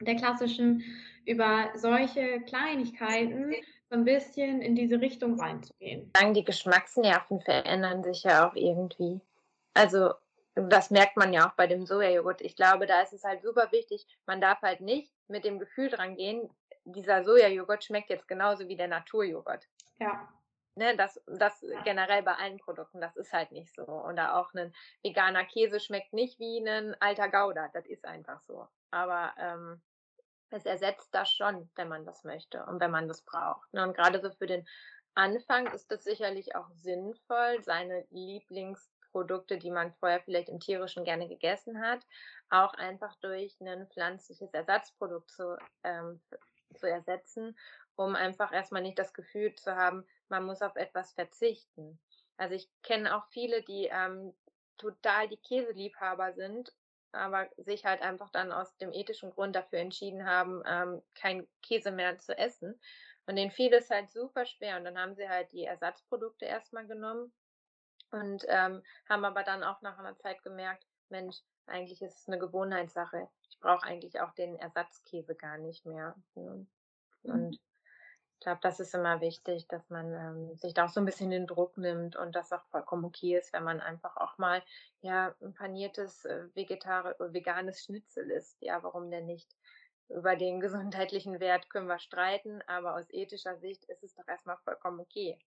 der 0.00 0.16
klassischen, 0.16 0.82
über 1.24 1.70
solche 1.76 2.42
Kleinigkeiten 2.42 3.54
so 3.88 3.96
ein 3.96 4.04
bisschen 4.04 4.60
in 4.60 4.74
diese 4.74 5.00
Richtung 5.00 5.40
reinzugehen. 5.40 6.12
Die 6.34 6.44
Geschmacksnerven 6.44 7.40
verändern 7.40 8.02
sich 8.02 8.24
ja 8.24 8.46
auch 8.48 8.54
irgendwie. 8.54 9.22
Also 9.74 10.14
das 10.54 10.90
merkt 10.90 11.16
man 11.16 11.32
ja 11.32 11.48
auch 11.48 11.54
bei 11.54 11.66
dem 11.66 11.86
Sojajoghurt. 11.86 12.40
Ich 12.40 12.56
glaube, 12.56 12.86
da 12.86 13.00
ist 13.02 13.12
es 13.12 13.24
halt 13.24 13.42
super 13.42 13.70
wichtig, 13.72 14.06
man 14.26 14.40
darf 14.40 14.60
halt 14.62 14.80
nicht 14.80 15.12
mit 15.28 15.44
dem 15.44 15.58
Gefühl 15.58 15.88
dran 15.88 16.16
gehen, 16.16 16.50
dieser 16.84 17.24
Sojajoghurt 17.24 17.84
schmeckt 17.84 18.10
jetzt 18.10 18.26
genauso 18.28 18.68
wie 18.68 18.76
der 18.76 18.88
Naturjoghurt. 18.88 19.66
Ja. 19.98 20.28
Ne, 20.76 20.96
das, 20.96 21.20
das 21.26 21.64
generell 21.84 22.22
bei 22.22 22.34
allen 22.34 22.58
Produkten, 22.58 23.00
das 23.00 23.16
ist 23.16 23.32
halt 23.32 23.52
nicht 23.52 23.74
so. 23.74 23.82
Oder 23.82 24.36
auch 24.36 24.54
ein 24.54 24.72
veganer 25.02 25.44
Käse 25.44 25.80
schmeckt 25.80 26.12
nicht 26.12 26.38
wie 26.38 26.66
ein 26.66 26.96
alter 27.00 27.28
Gouda. 27.28 27.68
Das 27.74 27.86
ist 27.86 28.04
einfach 28.04 28.40
so. 28.42 28.66
Aber 28.90 29.34
ähm, 29.36 29.82
es 30.50 30.64
ersetzt 30.64 31.08
das 31.12 31.30
schon, 31.30 31.70
wenn 31.74 31.88
man 31.88 32.06
das 32.06 32.24
möchte 32.24 32.64
und 32.66 32.80
wenn 32.80 32.90
man 32.90 33.08
das 33.08 33.22
braucht. 33.22 33.72
Ne? 33.74 33.82
Und 33.82 33.96
gerade 33.96 34.20
so 34.20 34.30
für 34.30 34.46
den 34.46 34.66
Anfang 35.14 35.66
ist 35.68 35.90
es 35.92 36.04
sicherlich 36.04 36.54
auch 36.54 36.70
sinnvoll, 36.70 37.62
seine 37.62 38.06
Lieblings 38.10 38.90
Produkte, 39.10 39.58
die 39.58 39.70
man 39.70 39.92
vorher 39.94 40.20
vielleicht 40.20 40.48
im 40.48 40.60
tierischen 40.60 41.04
gerne 41.04 41.28
gegessen 41.28 41.80
hat, 41.80 42.00
auch 42.48 42.74
einfach 42.74 43.14
durch 43.16 43.60
ein 43.60 43.88
pflanzliches 43.88 44.52
Ersatzprodukt 44.52 45.30
zu, 45.30 45.56
ähm, 45.84 46.20
zu 46.74 46.88
ersetzen, 46.88 47.56
um 47.96 48.14
einfach 48.14 48.52
erstmal 48.52 48.82
nicht 48.82 48.98
das 48.98 49.12
Gefühl 49.12 49.54
zu 49.54 49.76
haben, 49.76 50.06
man 50.28 50.44
muss 50.44 50.62
auf 50.62 50.76
etwas 50.76 51.12
verzichten. 51.12 51.98
Also 52.36 52.54
ich 52.54 52.70
kenne 52.82 53.16
auch 53.16 53.26
viele, 53.30 53.62
die 53.62 53.88
ähm, 53.92 54.34
total 54.78 55.28
die 55.28 55.36
Käseliebhaber 55.36 56.32
sind 56.32 56.72
aber 57.12 57.48
sich 57.56 57.84
halt 57.84 58.02
einfach 58.02 58.30
dann 58.30 58.52
aus 58.52 58.76
dem 58.76 58.92
ethischen 58.92 59.30
Grund 59.30 59.56
dafür 59.56 59.80
entschieden 59.80 60.26
haben, 60.26 60.62
ähm, 60.66 61.02
kein 61.14 61.46
Käse 61.62 61.90
mehr 61.90 62.18
zu 62.18 62.36
essen. 62.36 62.80
Und 63.26 63.36
denen 63.36 63.50
fiel 63.50 63.72
es 63.72 63.90
halt 63.90 64.10
super 64.10 64.46
schwer. 64.46 64.76
Und 64.76 64.84
dann 64.84 64.98
haben 64.98 65.14
sie 65.14 65.28
halt 65.28 65.52
die 65.52 65.64
Ersatzprodukte 65.64 66.46
erstmal 66.46 66.86
genommen 66.86 67.32
und 68.12 68.44
ähm, 68.48 68.82
haben 69.08 69.24
aber 69.24 69.42
dann 69.42 69.62
auch 69.62 69.80
nach 69.82 69.98
einer 69.98 70.16
Zeit 70.18 70.42
gemerkt, 70.42 70.84
Mensch, 71.08 71.36
eigentlich 71.66 72.02
ist 72.02 72.18
es 72.18 72.28
eine 72.28 72.38
Gewohnheitssache. 72.38 73.28
Ich 73.48 73.58
brauche 73.60 73.86
eigentlich 73.86 74.20
auch 74.20 74.32
den 74.32 74.56
Ersatzkäse 74.56 75.34
gar 75.34 75.58
nicht 75.58 75.86
mehr. 75.86 76.14
Ne? 76.34 76.66
Und 77.22 77.50
mhm. 77.50 77.50
ich 77.52 78.40
glaube, 78.40 78.60
das 78.62 78.80
ist 78.80 78.94
immer 78.94 79.20
wichtig, 79.20 79.68
dass 79.68 79.88
man 79.90 80.12
ähm, 80.12 80.56
sich 80.56 80.74
da 80.74 80.86
auch 80.86 80.90
so 80.90 81.00
ein 81.00 81.06
bisschen 81.06 81.30
den 81.30 81.46
Druck 81.46 81.76
nimmt 81.76 82.16
und 82.16 82.34
das 82.34 82.52
auch 82.52 82.64
vollkommen 82.66 83.04
okay 83.04 83.36
ist, 83.36 83.52
wenn 83.52 83.64
man 83.64 83.80
einfach 83.80 84.16
auch 84.16 84.38
mal 84.38 84.62
ja 85.00 85.34
ein 85.40 85.54
paniertes 85.54 86.24
äh, 86.24 86.48
vegetari 86.54 87.14
veganes 87.18 87.84
Schnitzel 87.84 88.30
isst. 88.30 88.56
Ja, 88.60 88.82
warum 88.82 89.10
denn 89.10 89.26
nicht? 89.26 89.54
Über 90.08 90.36
den 90.36 90.60
gesundheitlichen 90.60 91.38
Wert 91.38 91.70
können 91.70 91.86
wir 91.86 91.98
streiten, 91.98 92.62
aber 92.66 92.96
aus 92.96 93.10
ethischer 93.10 93.56
Sicht 93.58 93.84
ist 93.84 94.02
es 94.02 94.14
doch 94.14 94.26
erstmal 94.26 94.56
vollkommen 94.58 95.00
okay. 95.00 95.38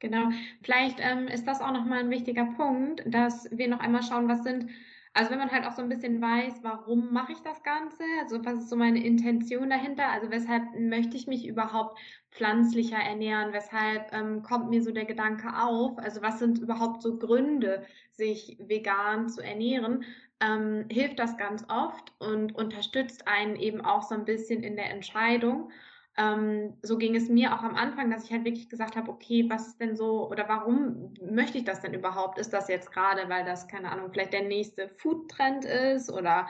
Genau. 0.00 0.30
Vielleicht 0.62 0.98
ähm, 1.00 1.28
ist 1.28 1.46
das 1.46 1.60
auch 1.60 1.72
nochmal 1.72 2.00
ein 2.00 2.10
wichtiger 2.10 2.46
Punkt, 2.56 3.02
dass 3.06 3.48
wir 3.50 3.68
noch 3.68 3.80
einmal 3.80 4.02
schauen, 4.02 4.28
was 4.28 4.42
sind 4.42 4.70
also 5.12 5.32
wenn 5.32 5.38
man 5.38 5.50
halt 5.50 5.66
auch 5.66 5.72
so 5.72 5.82
ein 5.82 5.88
bisschen 5.88 6.22
weiß, 6.22 6.62
warum 6.62 7.12
mache 7.12 7.32
ich 7.32 7.40
das 7.40 7.62
Ganze, 7.64 8.04
also 8.22 8.44
was 8.44 8.58
ist 8.58 8.70
so 8.70 8.76
meine 8.76 9.04
Intention 9.04 9.68
dahinter, 9.68 10.08
also 10.08 10.30
weshalb 10.30 10.62
möchte 10.78 11.16
ich 11.16 11.26
mich 11.26 11.46
überhaupt 11.46 11.98
pflanzlicher 12.30 12.98
ernähren, 12.98 13.52
weshalb 13.52 14.12
ähm, 14.12 14.42
kommt 14.42 14.70
mir 14.70 14.82
so 14.82 14.92
der 14.92 15.06
Gedanke 15.06 15.48
auf, 15.56 15.98
also 15.98 16.22
was 16.22 16.38
sind 16.38 16.58
überhaupt 16.60 17.02
so 17.02 17.18
Gründe, 17.18 17.84
sich 18.12 18.56
vegan 18.60 19.28
zu 19.28 19.42
ernähren, 19.42 20.04
ähm, 20.40 20.84
hilft 20.90 21.18
das 21.18 21.36
ganz 21.36 21.64
oft 21.68 22.12
und 22.20 22.54
unterstützt 22.54 23.26
einen 23.26 23.56
eben 23.56 23.80
auch 23.80 24.02
so 24.02 24.14
ein 24.14 24.24
bisschen 24.24 24.62
in 24.62 24.76
der 24.76 24.90
Entscheidung. 24.90 25.72
Ähm, 26.16 26.76
so 26.82 26.98
ging 26.98 27.14
es 27.14 27.28
mir 27.28 27.54
auch 27.54 27.62
am 27.62 27.76
Anfang, 27.76 28.10
dass 28.10 28.24
ich 28.24 28.32
halt 28.32 28.44
wirklich 28.44 28.68
gesagt 28.68 28.96
habe, 28.96 29.10
okay, 29.10 29.46
was 29.48 29.68
ist 29.68 29.80
denn 29.80 29.96
so 29.96 30.28
oder 30.28 30.48
warum 30.48 31.14
möchte 31.22 31.58
ich 31.58 31.64
das 31.64 31.80
denn 31.80 31.94
überhaupt? 31.94 32.38
Ist 32.38 32.52
das 32.52 32.68
jetzt 32.68 32.92
gerade, 32.92 33.28
weil 33.28 33.44
das, 33.44 33.68
keine 33.68 33.90
Ahnung, 33.92 34.10
vielleicht 34.12 34.32
der 34.32 34.44
nächste 34.44 34.88
Food-Trend 34.88 35.64
ist 35.64 36.10
oder 36.10 36.48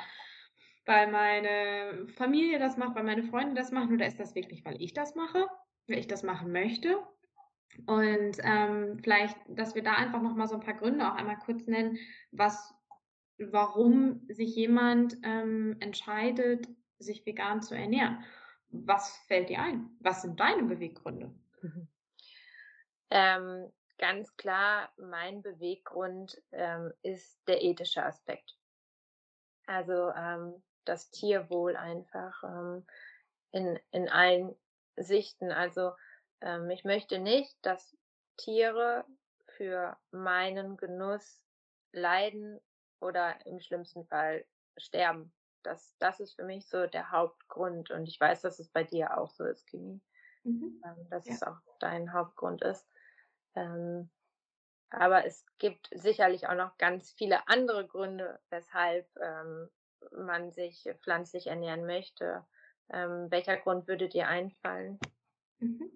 weil 0.86 1.10
meine 1.10 2.06
Familie 2.16 2.58
das 2.58 2.76
macht, 2.76 2.96
weil 2.96 3.04
meine 3.04 3.22
Freunde 3.22 3.54
das 3.54 3.70
machen 3.70 3.94
oder 3.94 4.06
ist 4.06 4.18
das 4.18 4.34
wirklich, 4.34 4.64
weil 4.64 4.80
ich 4.80 4.94
das 4.94 5.14
mache, 5.14 5.46
weil 5.86 5.98
ich 5.98 6.08
das 6.08 6.22
machen 6.22 6.52
möchte? 6.52 6.98
Und 7.86 8.36
ähm, 8.42 8.98
vielleicht, 9.02 9.36
dass 9.48 9.74
wir 9.74 9.82
da 9.82 9.92
einfach 9.92 10.22
nochmal 10.22 10.48
so 10.48 10.54
ein 10.54 10.62
paar 10.62 10.74
Gründe 10.74 11.06
auch 11.06 11.14
einmal 11.14 11.38
kurz 11.38 11.66
nennen, 11.66 11.98
was, 12.32 12.74
warum 13.38 14.22
sich 14.28 14.56
jemand 14.56 15.18
ähm, 15.22 15.76
entscheidet, 15.80 16.68
sich 16.98 17.24
vegan 17.24 17.62
zu 17.62 17.74
ernähren. 17.74 18.24
Was 18.70 19.16
fällt 19.26 19.48
dir 19.48 19.60
ein? 19.60 19.96
Was 20.00 20.22
sind 20.22 20.38
deine 20.38 20.62
Beweggründe? 20.62 21.32
Mhm. 21.62 21.88
Ähm, 23.10 23.72
ganz 23.98 24.36
klar, 24.36 24.92
mein 24.96 25.42
Beweggrund 25.42 26.40
ähm, 26.52 26.92
ist 27.02 27.38
der 27.48 27.62
ethische 27.62 28.04
Aspekt. 28.04 28.56
Also 29.66 30.10
ähm, 30.10 30.62
das 30.84 31.10
Tierwohl 31.10 31.76
einfach 31.76 32.42
ähm, 32.44 32.86
in, 33.52 33.78
in 33.90 34.08
allen 34.08 34.54
Sichten. 34.96 35.52
Also 35.52 35.92
ähm, 36.40 36.70
ich 36.70 36.84
möchte 36.84 37.18
nicht, 37.18 37.54
dass 37.62 37.96
Tiere 38.36 39.04
für 39.56 39.96
meinen 40.10 40.76
Genuss 40.76 41.42
leiden 41.92 42.60
oder 43.00 43.44
im 43.46 43.60
schlimmsten 43.60 44.06
Fall 44.06 44.44
sterben. 44.76 45.32
Das, 45.62 45.94
das 45.98 46.20
ist 46.20 46.34
für 46.34 46.44
mich 46.44 46.68
so 46.68 46.86
der 46.86 47.10
Hauptgrund. 47.10 47.90
Und 47.90 48.06
ich 48.06 48.20
weiß, 48.20 48.42
dass 48.42 48.58
es 48.58 48.68
bei 48.68 48.84
dir 48.84 49.18
auch 49.18 49.30
so 49.30 49.44
ist, 49.44 49.66
Kimi. 49.66 50.00
Mhm. 50.44 50.82
Ähm, 50.84 51.10
dass 51.10 51.26
ja. 51.26 51.34
es 51.34 51.42
auch 51.42 51.58
dein 51.80 52.12
Hauptgrund 52.12 52.62
ist. 52.62 52.86
Ähm, 53.54 54.10
aber 54.90 55.24
es 55.24 55.46
gibt 55.58 55.88
sicherlich 55.92 56.48
auch 56.48 56.56
noch 56.56 56.76
ganz 56.78 57.12
viele 57.12 57.46
andere 57.48 57.86
Gründe, 57.86 58.40
weshalb 58.50 59.06
ähm, 59.20 59.68
man 60.12 60.50
sich 60.50 60.88
pflanzlich 61.02 61.46
ernähren 61.46 61.86
möchte. 61.86 62.44
Ähm, 62.92 63.30
welcher 63.30 63.56
Grund 63.56 63.86
würde 63.86 64.08
dir 64.08 64.28
einfallen? 64.28 64.98
Mhm. 65.58 65.90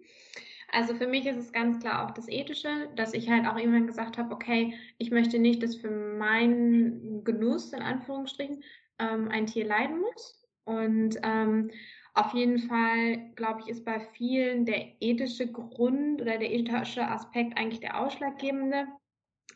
Also 0.70 0.94
für 0.94 1.06
mich 1.06 1.26
ist 1.26 1.36
es 1.36 1.52
ganz 1.52 1.80
klar 1.80 2.04
auch 2.04 2.10
das 2.12 2.28
Ethische, 2.28 2.88
dass 2.96 3.14
ich 3.14 3.30
halt 3.30 3.46
auch 3.46 3.56
irgendwann 3.56 3.86
gesagt 3.86 4.18
habe, 4.18 4.34
okay, 4.34 4.74
ich 4.98 5.10
möchte 5.10 5.38
nicht, 5.38 5.62
dass 5.62 5.76
für 5.76 5.90
meinen 5.90 7.22
Genuss 7.24 7.72
in 7.72 7.82
Anführungsstrichen 7.82 8.62
ähm, 8.98 9.28
ein 9.28 9.46
Tier 9.46 9.66
leiden 9.66 10.00
muss. 10.00 10.44
Und 10.64 11.18
ähm, 11.22 11.70
auf 12.14 12.32
jeden 12.32 12.58
Fall, 12.58 13.32
glaube 13.34 13.60
ich, 13.60 13.68
ist 13.68 13.84
bei 13.84 14.00
vielen 14.00 14.64
der 14.64 14.92
ethische 15.00 15.50
Grund 15.50 16.22
oder 16.22 16.38
der 16.38 16.52
ethische 16.52 17.06
Aspekt 17.06 17.58
eigentlich 17.58 17.80
der 17.80 18.00
ausschlaggebende. 18.00 18.86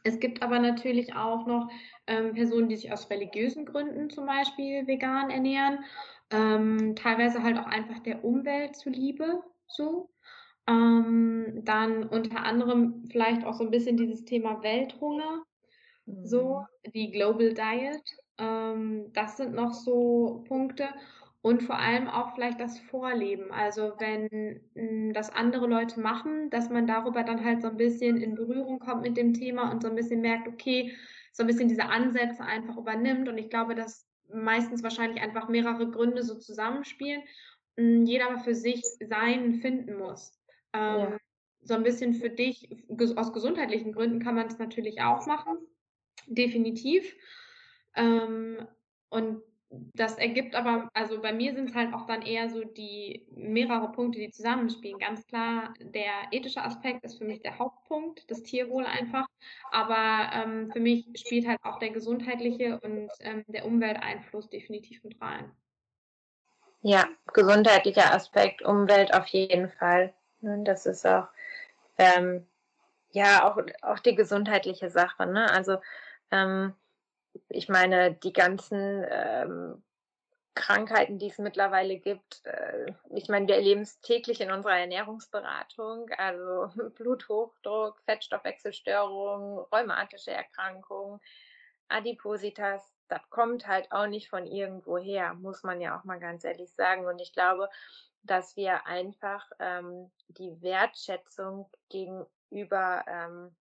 Es 0.02 0.21
gibt 0.21 0.42
aber 0.42 0.59
natürlich 0.59 1.14
auch 1.14 1.47
noch 1.47 1.68
ähm, 2.07 2.35
Personen, 2.35 2.68
die 2.68 2.76
sich 2.76 2.92
aus 2.92 3.11
religiösen 3.11 3.64
Gründen 3.64 4.11
zum 4.11 4.26
Beispiel 4.26 4.87
vegan 4.87 5.30
ernähren, 5.30 5.85
ähm, 6.30 6.95
teilweise 6.97 7.42
halt 7.42 7.59
auch 7.59 7.66
einfach 7.66 8.00
der 8.00 8.25
Umwelt 8.25 8.76
zuliebe 8.76 9.42
so. 9.66 10.11
Ähm, 10.66 11.62
dann 11.64 12.04
unter 12.04 12.45
anderem 12.45 13.04
vielleicht 13.11 13.45
auch 13.45 13.54
so 13.54 13.64
ein 13.64 13.71
bisschen 13.71 13.97
dieses 13.97 14.25
Thema 14.25 14.62
Welthunger, 14.62 15.42
so 16.25 16.61
mhm. 16.85 16.92
die 16.92 17.11
Global 17.11 17.54
Diet. 17.54 18.02
Ähm, 18.38 19.12
das 19.12 19.37
sind 19.37 19.54
noch 19.54 19.75
so 19.75 20.45
Punkte. 20.49 20.88
Und 21.40 21.62
vor 21.62 21.78
allem 21.78 22.09
auch 22.09 22.35
vielleicht 22.35 22.59
das 22.61 22.78
Vorleben. 22.78 23.52
Also 23.52 23.92
wenn 23.99 24.61
hm, 24.75 25.12
das 25.12 25.30
andere 25.30 25.66
Leute 25.66 26.00
machen, 26.00 26.50
dass 26.50 26.68
man 26.68 26.87
darüber 26.87 27.23
dann 27.23 27.45
halt 27.45 27.62
so 27.62 27.68
ein 27.68 27.76
bisschen 27.76 28.21
in 28.21 28.35
Berührung 28.35 28.80
kommt 28.80 29.02
mit 29.02 29.16
dem 29.16 29.35
Thema 29.35 29.71
und 29.71 29.83
so 29.83 29.88
ein 29.88 29.95
bisschen 29.95 30.21
merkt, 30.21 30.49
okay, 30.49 30.97
so 31.33 31.45
ein 31.45 31.47
bisschen 31.47 31.68
diese 31.68 31.85
Ansätze 31.85 32.42
einfach 32.42 32.76
übernimmt. 32.76 33.28
Und 33.28 33.38
ich 33.38 33.50
glaube, 33.50 33.76
dass 33.76 34.07
meistens 34.33 34.83
wahrscheinlich 34.83 35.23
einfach 35.23 35.49
mehrere 35.49 35.90
Gründe 35.90 36.23
so 36.23 36.35
zusammenspielen. 36.35 37.23
Hm, 37.76 38.04
jeder 38.04 38.30
aber 38.30 38.40
für 38.40 38.54
sich 38.54 38.83
seinen 39.09 39.54
finden 39.54 39.97
muss. 39.97 40.38
Ähm, 40.73 40.99
ja. 40.99 41.16
So 41.62 41.75
ein 41.75 41.83
bisschen 41.85 42.14
für 42.14 42.30
dich, 42.30 42.85
aus 43.16 43.33
gesundheitlichen 43.33 43.92
Gründen 43.92 44.21
kann 44.21 44.35
man 44.35 44.47
es 44.49 44.59
natürlich 44.59 45.00
auch 45.02 45.26
machen. 45.26 45.57
Definitiv. 46.26 47.14
Ähm, 47.95 48.66
und 49.11 49.42
das 49.71 50.16
ergibt 50.16 50.54
aber, 50.54 50.88
also 50.95 51.21
bei 51.21 51.33
mir 51.33 51.54
sind 51.54 51.68
es 51.68 51.75
halt 51.75 51.92
auch 51.92 52.07
dann 52.07 52.23
eher 52.23 52.49
so 52.49 52.64
die 52.64 53.26
mehrere 53.30 53.92
Punkte, 53.92 54.18
die 54.18 54.30
zusammenspielen. 54.30 54.99
Ganz 54.99 55.26
klar, 55.26 55.75
der 55.80 56.12
ethische 56.30 56.62
Aspekt 56.62 57.04
ist 57.04 57.18
für 57.18 57.25
mich 57.25 57.42
der 57.42 57.59
Hauptpunkt, 57.59 58.30
das 58.30 58.42
Tierwohl 58.42 58.87
einfach. 58.87 59.26
Aber 59.71 60.30
ähm, 60.33 60.71
für 60.73 60.80
mich 60.80 61.07
spielt 61.16 61.47
halt 61.47 61.59
auch 61.62 61.78
der 61.78 61.90
gesundheitliche 61.90 62.80
und 62.80 63.11
ähm, 63.21 63.45
der 63.47 63.66
Umwelteinfluss 63.66 64.49
definitiv 64.49 65.04
mit 65.04 65.21
rein. 65.21 65.52
Ja, 66.80 67.07
gesundheitlicher 67.35 68.14
Aspekt, 68.14 68.62
Umwelt 68.62 69.12
auf 69.12 69.26
jeden 69.26 69.68
Fall. 69.68 70.14
Ne, 70.40 70.62
das 70.64 70.87
ist 70.87 71.07
auch, 71.07 71.28
ähm, 71.99 72.47
ja, 73.11 73.45
auch, 73.45 73.61
auch 73.83 73.99
die 73.99 74.14
gesundheitliche 74.14 74.88
Sache. 74.88 75.26
Ne? 75.26 75.50
Also, 75.50 75.78
ähm, 76.30 76.73
ich 77.49 77.68
meine, 77.68 78.14
die 78.14 78.33
ganzen 78.33 79.04
ähm, 79.09 79.83
Krankheiten, 80.54 81.18
die 81.18 81.28
es 81.28 81.38
mittlerweile 81.38 81.99
gibt, 81.99 82.45
äh, 82.45 82.92
ich 83.14 83.28
meine, 83.28 83.47
wir 83.47 83.54
erleben 83.54 83.83
es 83.83 84.00
täglich 84.00 84.40
in 84.40 84.50
unserer 84.50 84.78
Ernährungsberatung, 84.78 86.11
also 86.16 86.71
Bluthochdruck, 86.97 88.00
Fettstoffwechselstörungen, 88.02 89.59
rheumatische 89.73 90.33
Erkrankungen, 90.33 91.21
Adipositas, 91.88 92.83
das 93.09 93.28
kommt 93.30 93.66
halt 93.66 93.90
auch 93.92 94.07
nicht 94.07 94.28
von 94.28 94.47
irgendwo 94.47 94.99
her, 94.99 95.35
muss 95.35 95.62
man 95.62 95.80
ja 95.80 95.99
auch 95.99 96.04
mal 96.04 96.18
ganz 96.18 96.45
ehrlich 96.45 96.71
sagen. 96.75 97.07
Und 97.07 97.21
ich 97.21 97.33
glaube, 97.33 97.71
dass 98.23 98.57
wir 98.57 98.87
einfach 98.87 99.50
ähm, 99.59 100.11
die 100.28 100.61
Wertschätzung 100.61 101.71
gegenüber 101.88 103.04
ähm, 103.07 103.57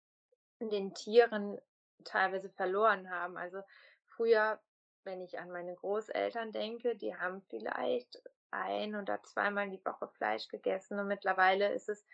den 0.61 0.95
Tieren 0.95 1.59
teilweise 2.05 2.51
verloren 2.51 3.11
haben. 3.11 3.37
Also 3.37 3.63
früher, 4.07 4.61
wenn 5.05 5.21
ich 5.21 5.39
an 5.39 5.51
meine 5.51 5.75
Großeltern 5.75 6.53
denke, 6.53 6.97
die 6.97 7.17
haben 7.17 7.43
vielleicht 7.49 8.23
ein 8.51 8.95
oder 8.97 9.23
zweimal 9.23 9.71
die 9.71 9.85
Woche 9.85 10.09
Fleisch 10.09 10.49
gegessen 10.49 10.99
und 10.99 11.09
mittlerweile 11.09 11.73
ist 11.73 11.89
es 11.89 12.05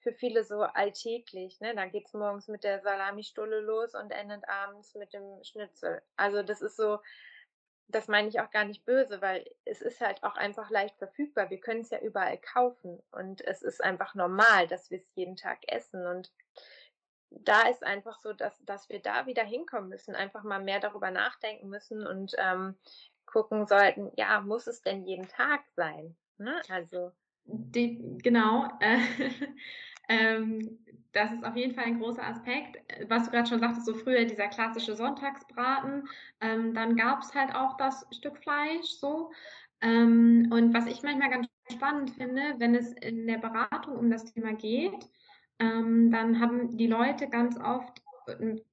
für 0.00 0.12
viele 0.12 0.44
so 0.44 0.62
alltäglich. 0.62 1.60
Ne? 1.60 1.74
Dann 1.74 1.90
geht 1.90 2.06
es 2.06 2.14
morgens 2.14 2.48
mit 2.48 2.64
der 2.64 2.80
Salamistulle 2.80 3.60
los 3.60 3.94
und 3.94 4.10
endet 4.10 4.48
abends 4.48 4.94
mit 4.94 5.12
dem 5.12 5.42
Schnitzel. 5.42 6.02
Also 6.16 6.42
das 6.42 6.62
ist 6.62 6.76
so, 6.76 7.00
das 7.88 8.06
meine 8.06 8.28
ich 8.28 8.40
auch 8.40 8.50
gar 8.50 8.64
nicht 8.64 8.84
böse, 8.84 9.20
weil 9.20 9.44
es 9.64 9.80
ist 9.80 10.00
halt 10.00 10.22
auch 10.22 10.36
einfach 10.36 10.70
leicht 10.70 10.96
verfügbar. 10.98 11.50
Wir 11.50 11.60
können 11.60 11.80
es 11.80 11.90
ja 11.90 11.98
überall 12.00 12.38
kaufen 12.38 13.02
und 13.12 13.40
es 13.40 13.62
ist 13.62 13.82
einfach 13.82 14.14
normal, 14.14 14.68
dass 14.68 14.90
wir 14.90 14.98
es 14.98 15.14
jeden 15.14 15.36
Tag 15.36 15.60
essen 15.66 16.06
und 16.06 16.32
da 17.30 17.68
ist 17.68 17.84
einfach 17.84 18.20
so, 18.20 18.32
dass, 18.32 18.64
dass 18.64 18.88
wir 18.88 19.00
da 19.00 19.26
wieder 19.26 19.44
hinkommen 19.44 19.88
müssen, 19.88 20.14
einfach 20.14 20.42
mal 20.44 20.62
mehr 20.62 20.80
darüber 20.80 21.10
nachdenken 21.10 21.68
müssen 21.68 22.06
und 22.06 22.34
ähm, 22.38 22.74
gucken 23.26 23.66
sollten, 23.66 24.10
ja, 24.16 24.40
muss 24.40 24.66
es 24.66 24.82
denn 24.82 25.04
jeden 25.04 25.28
Tag 25.28 25.62
sein? 25.76 26.16
Ne? 26.38 26.60
Also. 26.68 27.12
Die, 27.44 28.18
genau. 28.22 28.68
Äh, 28.80 28.98
ähm, 30.08 30.78
das 31.12 31.32
ist 31.32 31.44
auf 31.44 31.56
jeden 31.56 31.74
Fall 31.74 31.84
ein 31.84 32.00
großer 32.00 32.24
Aspekt. 32.24 32.78
Was 33.08 33.24
du 33.24 33.30
gerade 33.30 33.48
schon 33.48 33.60
sagtest, 33.60 33.86
so 33.86 33.94
früher 33.94 34.24
dieser 34.24 34.48
klassische 34.48 34.94
Sonntagsbraten, 34.94 36.08
ähm, 36.40 36.74
dann 36.74 36.96
gab 36.96 37.22
es 37.22 37.34
halt 37.34 37.54
auch 37.54 37.76
das 37.76 38.06
Stück 38.12 38.38
Fleisch 38.38 38.86
so. 38.86 39.30
Ähm, 39.80 40.48
und 40.50 40.74
was 40.74 40.86
ich 40.86 41.02
manchmal 41.02 41.30
ganz 41.30 41.48
spannend 41.72 42.10
finde, 42.10 42.54
wenn 42.58 42.74
es 42.74 42.92
in 42.92 43.26
der 43.26 43.38
Beratung 43.38 43.96
um 43.96 44.10
das 44.10 44.24
Thema 44.32 44.52
geht, 44.54 45.08
ähm, 45.58 46.10
dann 46.10 46.40
haben 46.40 46.76
die 46.76 46.86
Leute 46.86 47.28
ganz 47.28 47.58
oft 47.58 48.02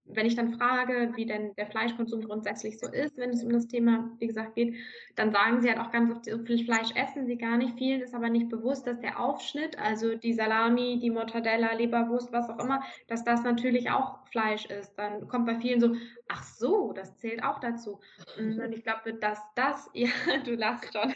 wenn 0.06 0.26
ich 0.26 0.36
dann 0.36 0.54
frage, 0.54 1.14
wie 1.16 1.26
denn 1.26 1.56
der 1.56 1.68
Fleischkonsum 1.68 2.26
grundsätzlich 2.26 2.80
so 2.80 2.88
ist, 2.88 3.18
wenn 3.18 3.32
es 3.32 3.44
um 3.44 3.52
das 3.52 3.68
Thema, 3.68 4.12
wie 4.20 4.28
gesagt, 4.28 4.56
geht, 4.56 4.76
dann 5.16 5.32
sagen 5.32 5.62
sie 5.62 5.70
halt 5.70 5.80
auch 5.80 5.92
ganz 5.92 6.12
oft, 6.12 6.26
so 6.26 6.38
viel 6.40 6.64
Fleisch 6.64 6.90
essen 6.96 7.26
sie 7.26 7.38
gar 7.38 7.58
nicht. 7.58 7.78
Vielen 7.78 8.02
ist 8.02 8.14
aber 8.14 8.30
nicht 8.30 8.50
bewusst, 8.50 8.86
dass 8.86 9.00
der 9.00 9.20
Aufschnitt, 9.20 9.80
also 9.80 10.16
die 10.16 10.34
Salami, 10.34 11.00
die 11.00 11.10
Mortadella, 11.10 11.74
Leberwurst, 11.74 12.32
was 12.32 12.50
auch 12.50 12.60
immer, 12.60 12.84
dass 13.08 13.24
das 13.24 13.44
natürlich 13.44 13.90
auch 13.90 14.26
Fleisch 14.28 14.66
ist. 14.66 14.96
Dann 14.96 15.28
kommt 15.28 15.46
bei 15.46 15.60
vielen 15.60 15.80
so, 15.80 15.96
ach 16.28 16.44
so, 16.44 16.92
das 16.94 17.18
zählt 17.18 17.44
auch 17.44 17.60
dazu. 17.60 18.00
Und 18.38 18.74
ich 18.74 18.84
glaube, 18.84 19.14
dass 19.14 19.40
das, 19.56 19.90
ja, 19.94 20.10
du 20.44 20.56
lachst 20.56 20.94
schon. 20.94 21.14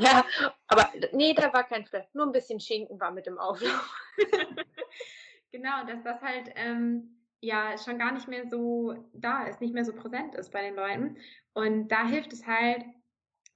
Ja, 0.00 0.24
aber 0.66 0.88
nee, 1.12 1.34
da 1.34 1.52
war 1.52 1.64
kein 1.64 1.84
Fleisch, 1.84 2.06
nur 2.12 2.26
ein 2.26 2.32
bisschen 2.32 2.60
Schinken 2.60 2.98
war 3.00 3.12
mit 3.12 3.26
dem 3.26 3.38
Auflauf. 3.38 3.94
genau, 5.52 5.84
dass 5.86 6.02
das 6.02 6.20
halt, 6.22 6.50
ähm, 6.56 7.21
ja 7.42 7.76
schon 7.76 7.98
gar 7.98 8.12
nicht 8.12 8.28
mehr 8.28 8.48
so 8.48 8.94
da 9.12 9.44
ist, 9.44 9.60
nicht 9.60 9.74
mehr 9.74 9.84
so 9.84 9.92
präsent 9.92 10.34
ist 10.34 10.52
bei 10.52 10.62
den 10.62 10.76
Leuten. 10.76 11.16
Und 11.52 11.88
da 11.88 12.06
hilft 12.06 12.32
es 12.32 12.46
halt, 12.46 12.84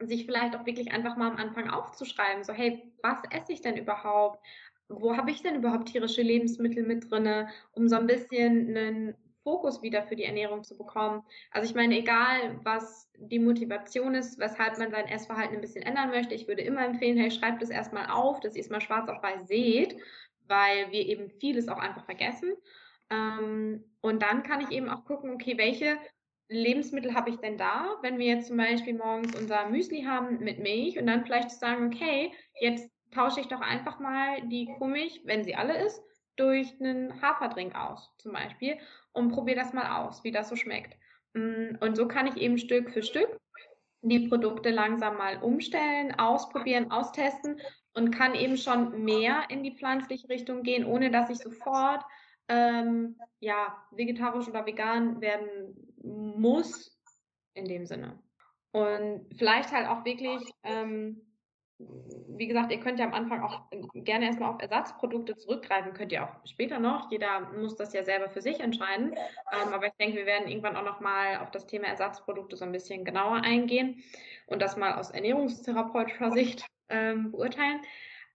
sich 0.00 0.26
vielleicht 0.26 0.54
auch 0.54 0.66
wirklich 0.66 0.92
einfach 0.92 1.16
mal 1.16 1.30
am 1.30 1.38
Anfang 1.38 1.70
aufzuschreiben, 1.70 2.44
so 2.44 2.52
hey, 2.52 2.92
was 3.02 3.18
esse 3.30 3.52
ich 3.52 3.62
denn 3.62 3.78
überhaupt? 3.78 4.44
Wo 4.88 5.16
habe 5.16 5.30
ich 5.30 5.42
denn 5.42 5.54
überhaupt 5.54 5.88
tierische 5.88 6.20
Lebensmittel 6.20 6.84
mit 6.84 7.10
drinne, 7.10 7.48
um 7.72 7.88
so 7.88 7.96
ein 7.96 8.06
bisschen 8.06 8.76
einen 8.76 9.14
Fokus 9.46 9.80
wieder 9.80 10.02
für 10.02 10.16
die 10.16 10.24
Ernährung 10.24 10.64
zu 10.64 10.76
bekommen. 10.76 11.22
Also 11.52 11.70
ich 11.70 11.76
meine, 11.76 11.96
egal 11.96 12.58
was 12.64 13.08
die 13.16 13.38
Motivation 13.38 14.16
ist, 14.16 14.40
weshalb 14.40 14.76
man 14.76 14.90
sein 14.90 15.06
Essverhalten 15.06 15.54
ein 15.54 15.60
bisschen 15.60 15.84
ändern 15.84 16.10
möchte, 16.10 16.34
ich 16.34 16.48
würde 16.48 16.62
immer 16.62 16.84
empfehlen, 16.84 17.16
hey, 17.16 17.30
schreibt 17.30 17.62
es 17.62 17.70
erstmal 17.70 18.10
auf, 18.10 18.40
dass 18.40 18.56
ihr 18.56 18.62
es 18.62 18.70
mal 18.70 18.80
schwarz 18.80 19.08
auf 19.08 19.22
weiß 19.22 19.46
seht, 19.46 19.96
weil 20.48 20.90
wir 20.90 21.06
eben 21.06 21.30
vieles 21.30 21.68
auch 21.68 21.78
einfach 21.78 22.04
vergessen. 22.04 22.54
Ähm, 23.10 23.84
und 24.00 24.22
dann 24.22 24.42
kann 24.42 24.60
ich 24.60 24.70
eben 24.70 24.88
auch 24.88 25.04
gucken, 25.04 25.30
okay, 25.30 25.56
welche 25.58 25.98
Lebensmittel 26.48 27.14
habe 27.14 27.30
ich 27.30 27.36
denn 27.36 27.58
da, 27.58 27.96
wenn 28.02 28.18
wir 28.18 28.26
jetzt 28.26 28.48
zum 28.48 28.56
Beispiel 28.56 28.94
morgens 28.94 29.34
unser 29.38 29.68
Müsli 29.68 30.02
haben 30.02 30.38
mit 30.38 30.60
Milch 30.60 30.98
und 30.98 31.06
dann 31.06 31.24
vielleicht 31.24 31.50
sagen, 31.50 31.86
okay, 31.86 32.32
jetzt 32.60 32.88
tausche 33.10 33.40
ich 33.40 33.48
doch 33.48 33.60
einfach 33.60 33.98
mal 33.98 34.46
die 34.48 34.66
Kuhmilch, 34.78 35.22
wenn 35.24 35.44
sie 35.44 35.56
alle 35.56 35.84
ist, 35.84 36.02
durch 36.36 36.68
einen 36.80 37.20
Haferdrink 37.22 37.74
aus, 37.74 38.12
zum 38.18 38.32
Beispiel, 38.32 38.76
und 39.12 39.32
probiere 39.32 39.58
das 39.58 39.72
mal 39.72 40.04
aus, 40.04 40.22
wie 40.22 40.32
das 40.32 40.48
so 40.48 40.56
schmeckt. 40.56 40.96
Mm, 41.32 41.76
und 41.80 41.96
so 41.96 42.06
kann 42.06 42.26
ich 42.26 42.36
eben 42.36 42.58
Stück 42.58 42.90
für 42.90 43.02
Stück 43.02 43.40
die 44.02 44.28
Produkte 44.28 44.70
langsam 44.70 45.16
mal 45.16 45.42
umstellen, 45.42 46.14
ausprobieren, 46.18 46.90
austesten 46.90 47.60
und 47.94 48.10
kann 48.10 48.34
eben 48.34 48.56
schon 48.56 49.04
mehr 49.04 49.44
in 49.48 49.62
die 49.64 49.74
pflanzliche 49.74 50.28
Richtung 50.28 50.62
gehen, 50.62 50.84
ohne 50.84 51.10
dass 51.10 51.30
ich 51.30 51.38
sofort 51.38 52.04
ähm, 52.48 53.16
ja, 53.40 53.76
vegetarisch 53.90 54.48
oder 54.48 54.66
vegan 54.66 55.20
werden 55.20 55.76
muss, 56.02 56.96
in 57.54 57.66
dem 57.66 57.86
Sinne. 57.86 58.18
Und 58.72 59.26
vielleicht 59.36 59.72
halt 59.72 59.88
auch 59.88 60.04
wirklich, 60.04 60.42
ähm, 60.62 61.22
wie 61.78 62.46
gesagt, 62.46 62.72
ihr 62.72 62.80
könnt 62.80 62.98
ja 62.98 63.06
am 63.06 63.14
Anfang 63.14 63.42
auch 63.42 63.62
gerne 63.94 64.26
erstmal 64.26 64.50
auf 64.50 64.60
Ersatzprodukte 64.60 65.36
zurückgreifen, 65.36 65.94
könnt 65.94 66.12
ihr 66.12 66.24
auch 66.24 66.46
später 66.46 66.78
noch. 66.78 67.10
Jeder 67.10 67.40
muss 67.52 67.76
das 67.76 67.92
ja 67.92 68.04
selber 68.04 68.28
für 68.28 68.40
sich 68.40 68.60
entscheiden. 68.60 69.14
Ähm, 69.52 69.72
aber 69.72 69.86
ich 69.86 69.92
denke, 69.98 70.16
wir 70.16 70.26
werden 70.26 70.48
irgendwann 70.48 70.76
auch 70.76 70.84
nochmal 70.84 71.38
auf 71.38 71.50
das 71.50 71.66
Thema 71.66 71.88
Ersatzprodukte 71.88 72.56
so 72.56 72.64
ein 72.64 72.72
bisschen 72.72 73.04
genauer 73.04 73.42
eingehen 73.42 74.02
und 74.46 74.62
das 74.62 74.76
mal 74.76 74.94
aus 74.94 75.10
ernährungstherapeutischer 75.10 76.30
Sicht 76.32 76.66
ähm, 76.88 77.32
beurteilen. 77.32 77.80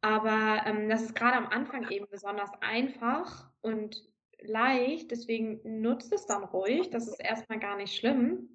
Aber 0.02 0.64
ähm, 0.66 0.90
das 0.90 1.04
ist 1.04 1.16
gerade 1.16 1.38
am 1.38 1.48
Anfang 1.48 1.90
eben 1.90 2.08
besonders 2.10 2.50
einfach 2.60 3.50
und 3.62 4.04
leicht, 4.42 5.12
deswegen 5.12 5.82
nutzt 5.82 6.12
es 6.12 6.26
dann 6.26 6.44
ruhig. 6.44 6.90
Das 6.90 7.08
ist 7.08 7.20
erstmal 7.20 7.60
gar 7.60 7.78
nicht 7.78 7.96
schlimm. 7.96 8.50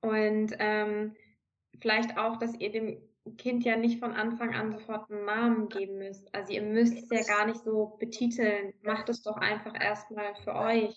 Und 0.00 0.54
ähm, 0.58 1.16
vielleicht 1.80 2.18
auch, 2.18 2.36
dass 2.36 2.54
ihr 2.58 2.70
dem 2.70 3.02
Kind 3.36 3.64
ja 3.64 3.76
nicht 3.76 3.98
von 3.98 4.12
Anfang 4.12 4.54
an 4.54 4.72
sofort 4.72 5.10
einen 5.10 5.24
Namen 5.24 5.68
geben 5.68 5.98
müsst. 5.98 6.34
Also 6.34 6.52
ihr 6.52 6.62
müsst 6.62 6.98
es 6.98 7.10
ja 7.10 7.22
gar 7.36 7.46
nicht 7.46 7.60
so 7.60 7.96
betiteln. 7.98 8.74
Macht 8.82 9.08
es 9.08 9.22
doch 9.22 9.36
einfach 9.36 9.74
erstmal 9.78 10.34
für 10.36 10.54
euch. 10.54 10.96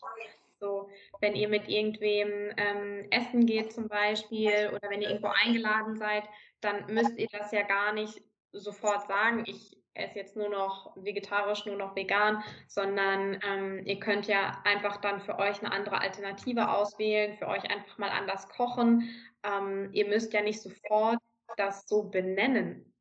So, 0.59 0.89
wenn 1.19 1.35
ihr 1.35 1.49
mit 1.49 1.67
irgendwem 1.67 2.53
ähm, 2.55 3.07
essen 3.11 3.45
geht 3.45 3.73
zum 3.73 3.89
Beispiel 3.89 4.71
oder 4.73 4.89
wenn 4.89 5.01
ihr 5.01 5.09
irgendwo 5.09 5.27
eingeladen 5.27 5.97
seid, 5.97 6.23
dann 6.61 6.85
müsst 6.93 7.17
ihr 7.17 7.27
das 7.31 7.51
ja 7.51 7.63
gar 7.63 7.91
nicht 7.93 8.21
sofort 8.53 9.07
sagen, 9.07 9.43
ich 9.45 9.77
esse 9.95 10.19
jetzt 10.19 10.35
nur 10.35 10.49
noch 10.49 10.95
vegetarisch, 10.95 11.65
nur 11.65 11.75
noch 11.75 11.95
vegan, 11.95 12.43
sondern 12.67 13.39
ähm, 13.45 13.85
ihr 13.85 13.99
könnt 13.99 14.27
ja 14.27 14.61
einfach 14.63 14.97
dann 14.97 15.21
für 15.21 15.37
euch 15.37 15.59
eine 15.59 15.71
andere 15.71 15.99
Alternative 15.99 16.69
auswählen, 16.69 17.37
für 17.37 17.47
euch 17.47 17.63
einfach 17.69 17.97
mal 17.97 18.09
anders 18.09 18.47
kochen. 18.49 19.09
Ähm, 19.43 19.89
ihr 19.93 20.07
müsst 20.07 20.33
ja 20.33 20.41
nicht 20.41 20.61
sofort 20.61 21.19
das 21.57 21.87
so 21.87 22.03
benennen. 22.03 22.91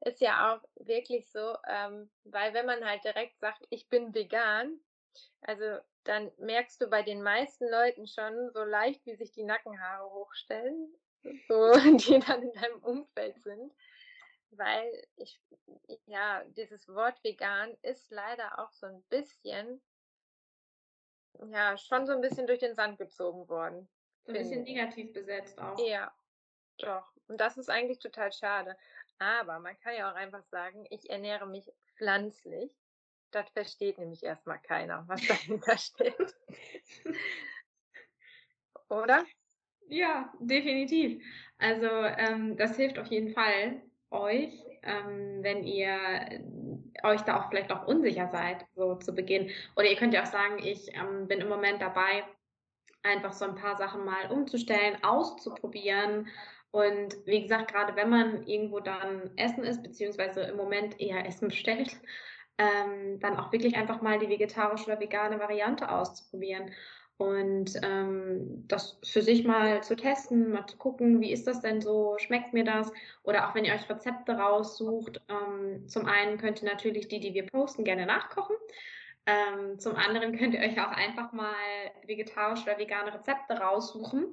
Ist 0.00 0.20
ja 0.20 0.54
auch 0.54 0.84
wirklich 0.84 1.30
so, 1.30 1.56
ähm, 1.68 2.10
weil 2.24 2.54
wenn 2.54 2.66
man 2.66 2.84
halt 2.84 3.04
direkt 3.04 3.38
sagt, 3.38 3.64
ich 3.70 3.88
bin 3.88 4.12
vegan, 4.12 4.80
also 5.42 5.78
dann 6.02 6.32
merkst 6.38 6.80
du 6.80 6.88
bei 6.88 7.02
den 7.02 7.22
meisten 7.22 7.70
Leuten 7.70 8.08
schon 8.08 8.50
so 8.52 8.64
leicht, 8.64 9.06
wie 9.06 9.14
sich 9.14 9.30
die 9.30 9.44
Nackenhaare 9.44 10.10
hochstellen, 10.10 10.92
so, 11.46 11.72
die 12.08 12.18
dann 12.18 12.42
in 12.42 12.52
deinem 12.54 12.82
Umfeld 12.82 13.40
sind 13.44 13.72
weil 14.58 15.06
ich, 15.16 15.40
ja, 16.06 16.44
dieses 16.44 16.88
Wort 16.88 17.22
vegan 17.24 17.76
ist 17.82 18.10
leider 18.10 18.58
auch 18.58 18.72
so 18.72 18.86
ein 18.86 19.02
bisschen, 19.04 19.80
ja, 21.50 21.76
schon 21.76 22.06
so 22.06 22.12
ein 22.12 22.20
bisschen 22.20 22.46
durch 22.46 22.58
den 22.58 22.74
Sand 22.74 22.98
gezogen 22.98 23.48
worden. 23.48 23.88
So 24.24 24.32
ein 24.32 24.38
bisschen 24.38 24.62
negativ 24.62 25.12
besetzt 25.12 25.58
auch. 25.60 25.78
Ja, 25.78 26.12
doch. 26.78 27.10
Und 27.28 27.40
das 27.40 27.56
ist 27.56 27.70
eigentlich 27.70 27.98
total 27.98 28.32
schade. 28.32 28.76
Aber 29.18 29.58
man 29.58 29.78
kann 29.80 29.94
ja 29.96 30.10
auch 30.10 30.16
einfach 30.16 30.44
sagen, 30.44 30.86
ich 30.90 31.08
ernähre 31.10 31.46
mich 31.46 31.72
pflanzlich. 31.96 32.70
Das 33.30 33.48
versteht 33.50 33.98
nämlich 33.98 34.22
erstmal 34.22 34.60
keiner, 34.60 35.04
was 35.08 35.20
dahinter 35.26 35.78
steht. 35.78 36.34
Oder? 38.88 39.24
Ja, 39.88 40.32
definitiv. 40.40 41.22
Also 41.58 41.86
ähm, 41.86 42.56
das 42.56 42.76
hilft 42.76 42.98
auf 42.98 43.06
jeden 43.06 43.32
Fall, 43.32 43.82
euch, 44.12 44.52
ähm, 44.82 45.42
wenn 45.42 45.64
ihr 45.64 45.98
euch 47.04 47.22
da 47.22 47.40
auch 47.40 47.48
vielleicht 47.48 47.72
auch 47.72 47.86
unsicher 47.86 48.28
seid, 48.28 48.64
so 48.74 48.96
zu 48.96 49.14
Beginn. 49.14 49.50
Oder 49.76 49.90
ihr 49.90 49.96
könnt 49.96 50.14
ja 50.14 50.22
auch 50.22 50.26
sagen, 50.26 50.58
ich 50.62 50.94
ähm, 50.94 51.28
bin 51.28 51.40
im 51.40 51.48
Moment 51.48 51.80
dabei, 51.80 52.24
einfach 53.02 53.32
so 53.32 53.44
ein 53.44 53.56
paar 53.56 53.76
Sachen 53.76 54.04
mal 54.04 54.30
umzustellen, 54.30 55.02
auszuprobieren. 55.02 56.28
Und 56.70 57.16
wie 57.26 57.42
gesagt, 57.42 57.72
gerade 57.72 57.96
wenn 57.96 58.08
man 58.08 58.46
irgendwo 58.46 58.80
dann 58.80 59.30
essen 59.36 59.64
ist, 59.64 59.82
beziehungsweise 59.82 60.42
im 60.42 60.56
Moment 60.56 61.00
eher 61.00 61.26
Essen 61.26 61.48
bestellt, 61.48 62.00
ähm, 62.58 63.18
dann 63.20 63.36
auch 63.38 63.52
wirklich 63.52 63.76
einfach 63.76 64.02
mal 64.02 64.18
die 64.18 64.28
vegetarische 64.28 64.86
oder 64.86 65.00
vegane 65.00 65.40
Variante 65.40 65.90
auszuprobieren 65.90 66.70
und 67.18 67.72
ähm, 67.82 68.64
das 68.68 68.98
für 69.04 69.22
sich 69.22 69.44
mal 69.44 69.82
zu 69.82 69.96
testen, 69.96 70.50
mal 70.50 70.66
zu 70.66 70.76
gucken, 70.76 71.20
wie 71.20 71.32
ist 71.32 71.46
das 71.46 71.60
denn 71.60 71.80
so, 71.80 72.16
schmeckt 72.18 72.52
mir 72.52 72.64
das? 72.64 72.92
Oder 73.22 73.48
auch 73.48 73.54
wenn 73.54 73.64
ihr 73.64 73.74
euch 73.74 73.88
Rezepte 73.88 74.32
raussucht, 74.32 75.20
ähm, 75.28 75.88
zum 75.88 76.06
einen 76.06 76.38
könnt 76.38 76.62
ihr 76.62 76.68
natürlich 76.68 77.08
die, 77.08 77.20
die 77.20 77.34
wir 77.34 77.46
posten, 77.46 77.84
gerne 77.84 78.06
nachkochen. 78.06 78.56
Ähm, 79.26 79.78
zum 79.78 79.94
anderen 79.96 80.36
könnt 80.38 80.54
ihr 80.54 80.60
euch 80.60 80.80
auch 80.80 80.90
einfach 80.90 81.32
mal 81.32 81.54
vegetarische 82.06 82.64
oder 82.64 82.78
vegane 82.78 83.14
Rezepte 83.14 83.54
raussuchen 83.54 84.26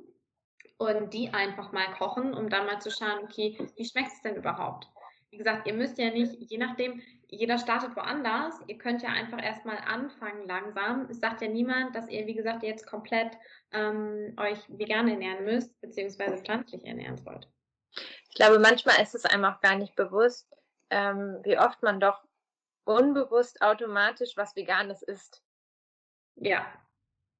und 0.77 1.13
die 1.13 1.29
einfach 1.29 1.71
mal 1.71 1.91
kochen, 1.93 2.33
um 2.33 2.49
dann 2.49 2.65
mal 2.65 2.81
zu 2.81 2.89
schauen, 2.89 3.19
okay, 3.23 3.57
wie 3.75 3.85
schmeckt 3.85 4.13
es 4.13 4.21
denn 4.21 4.35
überhaupt? 4.35 4.87
Wie 5.31 5.37
gesagt, 5.37 5.67
ihr 5.67 5.73
müsst 5.73 5.97
ja 5.97 6.09
nicht, 6.09 6.33
je 6.49 6.57
nachdem, 6.57 7.01
jeder 7.27 7.59
startet 7.59 7.95
woanders. 7.95 8.59
Ihr 8.67 8.77
könnt 8.77 9.03
ja 9.03 9.09
einfach 9.09 9.41
erstmal 9.41 9.77
anfangen 9.77 10.47
langsam. 10.47 11.07
Es 11.09 11.19
sagt 11.19 11.41
ja 11.41 11.47
niemand, 11.47 11.95
dass 11.95 12.09
ihr, 12.09 12.25
wie 12.25 12.33
gesagt, 12.33 12.63
jetzt 12.63 12.87
komplett 12.87 13.37
ähm, 13.71 14.33
euch 14.37 14.59
vegan 14.67 15.07
ernähren 15.07 15.45
müsst, 15.45 15.79
beziehungsweise 15.81 16.43
pflanzlich 16.43 16.83
ernähren 16.83 17.17
sollt. 17.17 17.47
Ich 18.29 18.35
glaube, 18.35 18.59
manchmal 18.59 19.01
ist 19.01 19.13
es 19.13 19.25
einem 19.25 19.45
auch 19.45 19.61
gar 19.61 19.75
nicht 19.75 19.95
bewusst, 19.95 20.51
ähm, 20.89 21.39
wie 21.43 21.59
oft 21.59 21.83
man 21.83 21.99
doch 21.99 22.23
unbewusst 22.85 23.61
automatisch 23.61 24.35
was 24.35 24.55
Veganes 24.55 25.03
isst. 25.03 25.43
Ja. 26.35 26.65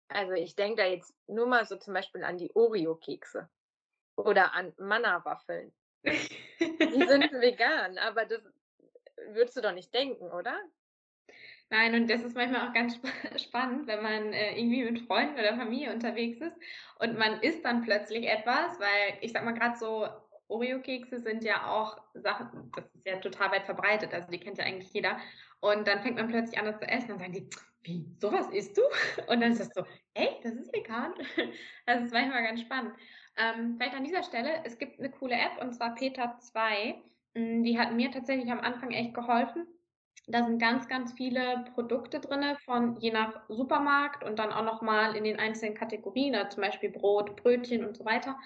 Also 0.09 0.33
ich 0.33 0.55
denke 0.55 0.83
da 0.83 0.87
jetzt 0.87 1.15
nur 1.27 1.47
mal 1.47 1.65
so 1.65 1.75
zum 1.75 1.93
Beispiel 1.93 2.23
an 2.23 2.37
die 2.37 2.55
Oreo-Kekse 2.55 3.49
oder 4.15 4.53
an 4.53 4.73
Manna-Waffeln. 4.77 5.73
Die 6.03 7.07
sind 7.07 7.31
vegan, 7.41 7.97
aber 7.97 8.25
das 8.25 8.41
würdest 9.33 9.57
du 9.57 9.61
doch 9.61 9.73
nicht 9.73 9.93
denken, 9.93 10.31
oder? 10.31 10.57
Nein, 11.71 11.93
und 11.93 12.09
das 12.09 12.23
ist 12.23 12.35
manchmal 12.35 12.67
auch 12.67 12.73
ganz 12.73 12.95
sp 12.97 13.05
spannend, 13.37 13.85
wenn 13.87 14.01
man 14.01 14.33
äh, 14.33 14.57
irgendwie 14.57 14.83
mit 14.83 15.01
Freunden 15.01 15.39
oder 15.39 15.55
Familie 15.55 15.93
unterwegs 15.93 16.41
ist 16.41 16.57
und 16.99 17.17
man 17.17 17.41
isst 17.41 17.63
dann 17.63 17.83
plötzlich 17.83 18.27
etwas, 18.27 18.79
weil 18.79 19.17
ich 19.21 19.31
sag 19.31 19.45
mal 19.45 19.53
gerade 19.53 19.77
so 19.77 20.07
Oreo-Kekse 20.47 21.19
sind 21.19 21.43
ja 21.43 21.69
auch 21.69 22.01
Sachen, 22.15 22.71
das 22.75 22.85
ist 22.95 23.05
ja 23.05 23.17
total 23.17 23.51
weit 23.51 23.65
verbreitet, 23.65 24.13
also 24.13 24.29
die 24.31 24.39
kennt 24.39 24.57
ja 24.57 24.65
eigentlich 24.65 24.91
jeder. 24.91 25.19
Und 25.59 25.87
dann 25.87 26.01
fängt 26.01 26.15
man 26.15 26.27
plötzlich 26.27 26.59
an, 26.59 26.65
das 26.65 26.79
zu 26.79 26.87
essen 26.87 27.11
und 27.11 27.19
sagen 27.19 27.33
die, 27.33 27.47
wie, 27.83 28.05
sowas 28.19 28.47
isst 28.51 28.77
du? 28.77 28.81
Und 29.27 29.41
dann 29.41 29.51
ist 29.51 29.61
das 29.61 29.69
so, 29.73 29.85
ey, 30.13 30.29
das 30.43 30.53
ist 30.53 30.73
vegan. 30.73 31.13
Das 31.85 32.03
ist 32.03 32.13
manchmal 32.13 32.43
ganz 32.43 32.61
spannend. 32.61 32.93
Ähm, 33.39 33.75
vielleicht 33.77 33.95
an 33.95 34.03
dieser 34.03 34.23
Stelle, 34.23 34.49
es 34.65 34.77
gibt 34.77 34.99
eine 34.99 35.09
coole 35.09 35.35
App 35.35 35.61
und 35.61 35.73
zwar 35.73 35.95
Peter 35.95 36.37
2. 36.39 36.95
Mm, 37.35 37.63
die 37.63 37.79
hat 37.79 37.93
mir 37.93 38.11
tatsächlich 38.11 38.51
am 38.51 38.59
Anfang 38.59 38.91
echt 38.91 39.13
geholfen. 39.13 39.65
Da 40.27 40.45
sind 40.45 40.59
ganz, 40.59 40.87
ganz 40.87 41.13
viele 41.13 41.65
Produkte 41.73 42.19
drin, 42.19 42.43
von 42.65 42.99
je 42.99 43.11
nach 43.11 43.41
Supermarkt 43.47 44.23
und 44.23 44.37
dann 44.37 44.51
auch 44.51 44.63
nochmal 44.63 45.15
in 45.15 45.23
den 45.23 45.39
einzelnen 45.39 45.73
Kategorien, 45.73 46.35
also 46.35 46.49
zum 46.55 46.63
Beispiel 46.63 46.89
Brot, 46.89 47.35
Brötchen 47.37 47.85
und 47.85 47.97
so 47.97 48.05
weiter. 48.05 48.37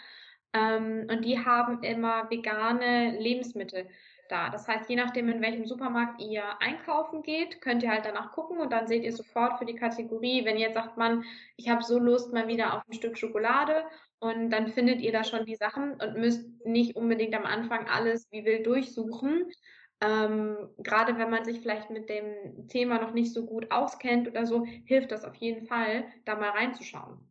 Ähm, 0.53 1.07
und 1.09 1.25
die 1.25 1.43
haben 1.43 1.83
immer 1.83 2.29
vegane 2.29 3.17
Lebensmittel 3.19 3.89
da. 4.29 4.49
Das 4.49 4.67
heißt, 4.67 4.89
je 4.89 4.95
nachdem, 4.95 5.29
in 5.29 5.41
welchem 5.41 5.65
Supermarkt 5.65 6.21
ihr 6.21 6.43
einkaufen 6.61 7.23
geht, 7.23 7.61
könnt 7.61 7.83
ihr 7.83 7.91
halt 7.91 8.05
danach 8.05 8.31
gucken 8.31 8.59
und 8.59 8.71
dann 8.71 8.87
seht 8.87 9.03
ihr 9.03 9.13
sofort 9.13 9.57
für 9.57 9.65
die 9.65 9.75
Kategorie, 9.75 10.45
wenn 10.45 10.57
jetzt 10.57 10.75
sagt 10.75 10.97
man, 10.97 11.25
ich 11.57 11.69
habe 11.69 11.83
so 11.83 11.99
Lust 11.99 12.31
mal 12.31 12.47
wieder 12.47 12.75
auf 12.75 12.83
ein 12.87 12.93
Stück 12.93 13.17
Schokolade 13.17 13.83
und 14.23 14.51
dann 14.51 14.69
findet 14.69 15.01
ihr 15.01 15.11
da 15.11 15.25
schon 15.25 15.45
die 15.45 15.57
Sachen 15.57 15.93
und 16.01 16.15
müsst 16.15 16.47
nicht 16.65 16.95
unbedingt 16.95 17.35
am 17.35 17.45
Anfang 17.45 17.89
alles 17.89 18.31
wie 18.31 18.45
wild 18.45 18.65
durchsuchen. 18.65 19.51
Ähm, 19.99 20.69
gerade 20.77 21.17
wenn 21.17 21.29
man 21.29 21.43
sich 21.43 21.59
vielleicht 21.59 21.89
mit 21.89 22.07
dem 22.07 22.67
Thema 22.69 22.99
noch 22.99 23.11
nicht 23.11 23.33
so 23.33 23.45
gut 23.45 23.69
auskennt 23.69 24.29
oder 24.29 24.45
so, 24.45 24.63
hilft 24.85 25.11
das 25.11 25.25
auf 25.25 25.35
jeden 25.35 25.67
Fall, 25.67 26.05
da 26.23 26.35
mal 26.35 26.51
reinzuschauen. 26.51 27.29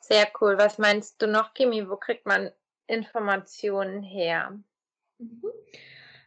Sehr 0.00 0.26
cool. 0.40 0.58
Was 0.58 0.78
meinst 0.78 1.22
du 1.22 1.28
noch, 1.28 1.54
Kimi? 1.54 1.88
Wo 1.88 1.96
kriegt 1.96 2.26
man 2.26 2.50
Informationen 2.88 4.02
her? 4.02 4.58
Mhm. 5.18 5.42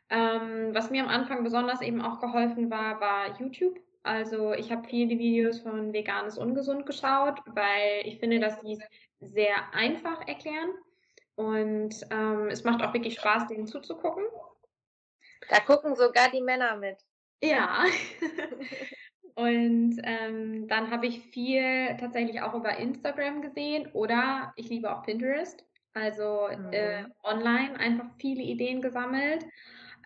Ähm, 0.10 0.74
was 0.74 0.90
mir 0.92 1.04
am 1.04 1.10
Anfang 1.10 1.44
besonders 1.44 1.82
eben 1.82 2.02
auch 2.02 2.20
geholfen 2.20 2.70
war, 2.70 3.02
war 3.02 3.40
YouTube. 3.40 3.80
Also 4.04 4.54
ich 4.54 4.72
habe 4.72 4.88
viele 4.88 5.18
Videos 5.18 5.60
von 5.60 5.94
Veganes 5.94 6.38
Ungesund 6.38 6.86
geschaut, 6.86 7.40
weil 7.46 8.02
ich 8.06 8.20
finde, 8.20 8.40
dass 8.40 8.60
sie 8.62 8.74
es 8.74 9.32
sehr 9.34 9.74
einfach 9.74 10.28
erklären 10.28 10.72
und 11.36 11.96
ähm, 12.10 12.48
es 12.50 12.64
macht 12.64 12.84
auch 12.84 12.94
wirklich 12.94 13.16
Spaß, 13.16 13.48
denen 13.48 13.68
zuzugucken. 13.68 14.24
Da 15.50 15.60
gucken 15.60 15.96
sogar 15.96 16.30
die 16.32 16.42
Männer 16.42 16.76
mit. 16.78 16.98
Ja. 17.44 17.86
und 19.36 20.00
ähm, 20.04 20.68
dann 20.68 20.92
habe 20.92 21.08
ich 21.08 21.20
viel 21.20 21.98
tatsächlich 22.00 22.42
auch 22.42 22.54
über 22.54 22.78
Instagram 22.78 23.42
gesehen 23.42 23.90
oder 23.94 24.54
ich 24.56 24.70
liebe 24.70 24.96
auch 24.96 25.04
Pinterest. 25.04 25.64
Also 25.94 26.48
äh, 26.48 27.04
mhm. 27.04 27.14
online 27.24 27.78
einfach 27.78 28.06
viele 28.20 28.44
Ideen 28.44 28.82
gesammelt. 28.82 29.46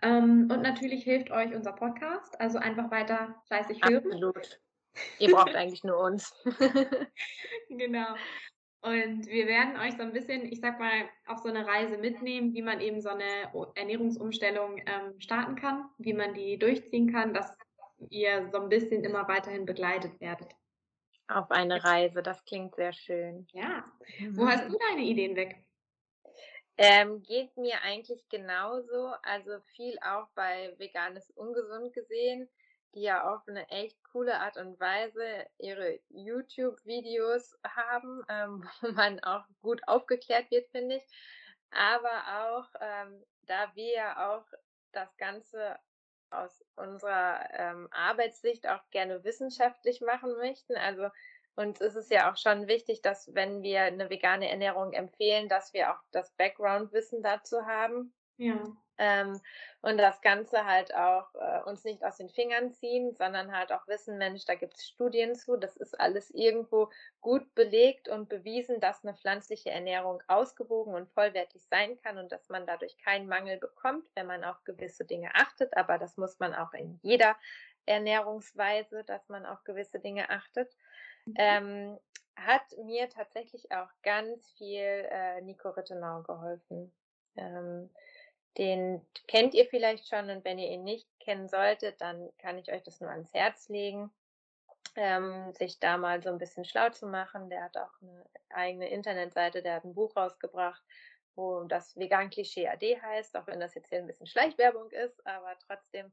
Ähm, 0.02 0.48
und 0.52 0.62
natürlich 0.62 1.04
hilft 1.04 1.30
euch 1.30 1.54
unser 1.54 1.72
Podcast. 1.72 2.40
Also 2.40 2.58
einfach 2.58 2.90
weiter 2.90 3.34
fleißig 3.46 3.80
hören. 3.84 4.04
Absolut. 4.04 4.60
Ihr 5.18 5.30
braucht 5.30 5.54
eigentlich 5.54 5.84
nur 5.84 5.98
uns. 5.98 6.34
genau. 7.68 8.14
Und 8.82 9.26
wir 9.26 9.46
werden 9.46 9.76
euch 9.78 9.96
so 9.96 10.02
ein 10.02 10.12
bisschen, 10.12 10.44
ich 10.44 10.60
sag 10.60 10.78
mal, 10.78 11.08
auf 11.26 11.38
so 11.40 11.48
eine 11.48 11.66
Reise 11.66 11.98
mitnehmen, 11.98 12.54
wie 12.54 12.62
man 12.62 12.80
eben 12.80 13.00
so 13.00 13.08
eine 13.08 13.52
Ernährungsumstellung 13.74 14.78
ähm, 14.78 15.20
starten 15.20 15.56
kann, 15.56 15.90
wie 15.98 16.12
man 16.12 16.34
die 16.34 16.58
durchziehen 16.58 17.12
kann, 17.12 17.34
dass 17.34 17.52
ihr 18.10 18.48
so 18.52 18.60
ein 18.60 18.68
bisschen 18.68 19.02
immer 19.02 19.26
weiterhin 19.26 19.66
begleitet 19.66 20.20
werdet. 20.20 20.54
Auf 21.28 21.50
eine 21.50 21.82
Reise, 21.82 22.22
das 22.22 22.44
klingt 22.44 22.76
sehr 22.76 22.92
schön. 22.92 23.48
Ja. 23.52 23.84
Wo 24.30 24.46
hast 24.46 24.68
du 24.68 24.78
deine 24.90 25.02
Ideen 25.02 25.34
weg? 25.34 25.65
Ähm, 26.78 27.22
geht 27.22 27.56
mir 27.56 27.80
eigentlich 27.82 28.28
genauso. 28.28 29.14
Also 29.22 29.60
viel 29.74 29.98
auch 30.00 30.28
bei 30.34 30.74
Veganes 30.78 31.30
Ungesund 31.30 31.92
gesehen, 31.94 32.48
die 32.94 33.02
ja 33.02 33.32
auf 33.32 33.46
eine 33.48 33.68
echt 33.70 34.02
coole 34.04 34.38
Art 34.40 34.56
und 34.56 34.78
Weise 34.78 35.46
ihre 35.58 36.00
YouTube-Videos 36.10 37.58
haben, 37.64 38.22
ähm, 38.28 38.68
wo 38.80 38.92
man 38.92 39.20
auch 39.20 39.44
gut 39.60 39.80
aufgeklärt 39.86 40.50
wird, 40.50 40.68
finde 40.70 40.96
ich. 40.96 41.04
Aber 41.70 42.48
auch, 42.48 42.68
ähm, 42.80 43.24
da 43.42 43.74
wir 43.74 43.92
ja 43.92 44.30
auch 44.34 44.44
das 44.92 45.14
Ganze 45.16 45.78
aus 46.30 46.64
unserer 46.74 47.48
ähm, 47.52 47.88
Arbeitssicht 47.92 48.66
auch 48.68 48.82
gerne 48.90 49.22
wissenschaftlich 49.24 50.00
machen 50.00 50.36
möchten, 50.36 50.76
also 50.76 51.08
und 51.56 51.80
es 51.80 51.96
ist 51.96 52.10
ja 52.10 52.30
auch 52.30 52.36
schon 52.36 52.68
wichtig, 52.68 53.00
dass 53.00 53.34
wenn 53.34 53.62
wir 53.62 53.82
eine 53.82 54.10
vegane 54.10 54.50
Ernährung 54.50 54.92
empfehlen, 54.92 55.48
dass 55.48 55.72
wir 55.72 55.90
auch 55.92 56.00
das 56.12 56.30
Background-Wissen 56.32 57.22
dazu 57.22 57.64
haben. 57.64 58.12
Ja. 58.36 58.60
Ähm, 58.98 59.40
und 59.80 59.98
das 59.98 60.20
Ganze 60.20 60.64
halt 60.64 60.94
auch 60.94 61.34
äh, 61.34 61.62
uns 61.64 61.84
nicht 61.84 62.02
aus 62.04 62.16
den 62.16 62.28
Fingern 62.28 62.72
ziehen, 62.72 63.14
sondern 63.14 63.56
halt 63.56 63.72
auch 63.72 63.86
wissen, 63.88 64.18
Mensch, 64.18 64.44
da 64.44 64.54
gibt 64.54 64.74
es 64.74 64.86
Studien 64.86 65.34
zu, 65.34 65.56
das 65.56 65.76
ist 65.76 65.98
alles 65.98 66.30
irgendwo 66.30 66.90
gut 67.20 67.54
belegt 67.54 68.08
und 68.08 68.28
bewiesen, 68.28 68.80
dass 68.80 69.04
eine 69.04 69.14
pflanzliche 69.14 69.70
Ernährung 69.70 70.22
ausgewogen 70.28 70.94
und 70.94 71.10
vollwertig 71.10 71.62
sein 71.70 71.98
kann 72.02 72.18
und 72.18 72.32
dass 72.32 72.48
man 72.48 72.66
dadurch 72.66 72.96
keinen 72.98 73.28
Mangel 73.28 73.58
bekommt, 73.58 74.04
wenn 74.14 74.26
man 74.26 74.44
auf 74.44 74.62
gewisse 74.64 75.04
Dinge 75.04 75.30
achtet. 75.34 75.76
Aber 75.76 75.98
das 75.98 76.16
muss 76.16 76.38
man 76.38 76.54
auch 76.54 76.72
in 76.72 76.98
jeder 77.02 77.36
Ernährungsweise, 77.86 79.04
dass 79.04 79.28
man 79.28 79.46
auf 79.46 79.64
gewisse 79.64 80.00
Dinge 80.00 80.28
achtet. 80.30 80.76
Mhm. 81.26 81.34
Ähm, 81.38 81.98
hat 82.36 82.76
mir 82.84 83.08
tatsächlich 83.08 83.72
auch 83.72 83.88
ganz 84.02 84.50
viel 84.52 85.08
äh, 85.10 85.40
Nico 85.40 85.70
Rittenau 85.70 86.22
geholfen. 86.22 86.92
Ähm, 87.36 87.90
den 88.58 89.06
kennt 89.26 89.54
ihr 89.54 89.66
vielleicht 89.66 90.08
schon 90.08 90.30
und 90.30 90.44
wenn 90.44 90.58
ihr 90.58 90.70
ihn 90.70 90.84
nicht 90.84 91.08
kennen 91.20 91.48
solltet, 91.48 92.00
dann 92.00 92.30
kann 92.38 92.58
ich 92.58 92.72
euch 92.72 92.82
das 92.82 93.00
nur 93.00 93.10
ans 93.10 93.32
Herz 93.34 93.68
legen, 93.68 94.10
ähm, 94.94 95.52
sich 95.52 95.78
da 95.78 95.98
mal 95.98 96.22
so 96.22 96.30
ein 96.30 96.38
bisschen 96.38 96.64
schlau 96.64 96.88
zu 96.90 97.06
machen. 97.06 97.50
Der 97.50 97.64
hat 97.64 97.76
auch 97.76 97.92
eine 98.00 98.24
eigene 98.50 98.88
Internetseite, 98.88 99.62
der 99.62 99.74
hat 99.74 99.84
ein 99.84 99.94
Buch 99.94 100.16
rausgebracht, 100.16 100.82
wo 101.34 101.64
das 101.64 101.96
Vegan-Klischee 101.96 102.68
AD 102.68 103.00
heißt, 103.00 103.36
auch 103.36 103.46
wenn 103.46 103.60
das 103.60 103.74
jetzt 103.74 103.90
hier 103.90 103.98
ein 103.98 104.06
bisschen 104.06 104.26
Schleichwerbung 104.26 104.90
ist, 104.90 105.26
aber 105.26 105.54
trotzdem 105.66 106.12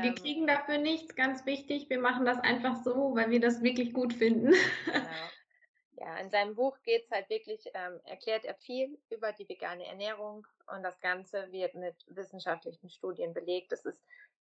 wir 0.00 0.14
kriegen 0.14 0.46
dafür 0.46 0.78
nichts, 0.78 1.14
ganz 1.14 1.46
wichtig. 1.46 1.88
Wir 1.88 2.00
machen 2.00 2.26
das 2.26 2.38
einfach 2.38 2.76
so, 2.84 3.14
weil 3.14 3.30
wir 3.30 3.40
das 3.40 3.62
wirklich 3.62 3.92
gut 3.92 4.12
finden. 4.12 4.54
Genau. 4.86 5.28
Ja, 6.00 6.16
in 6.18 6.30
seinem 6.30 6.54
Buch 6.54 6.80
geht 6.84 7.04
es 7.04 7.10
halt 7.10 7.28
wirklich, 7.28 7.60
ähm, 7.74 8.00
erklärt 8.04 8.44
er 8.44 8.54
viel 8.54 8.98
über 9.10 9.32
die 9.32 9.48
vegane 9.48 9.84
Ernährung 9.84 10.46
und 10.72 10.84
das 10.84 11.00
Ganze 11.00 11.50
wird 11.50 11.74
mit 11.74 11.96
wissenschaftlichen 12.06 12.88
Studien 12.88 13.34
belegt. 13.34 13.72
Das 13.72 13.84
ist 13.84 14.00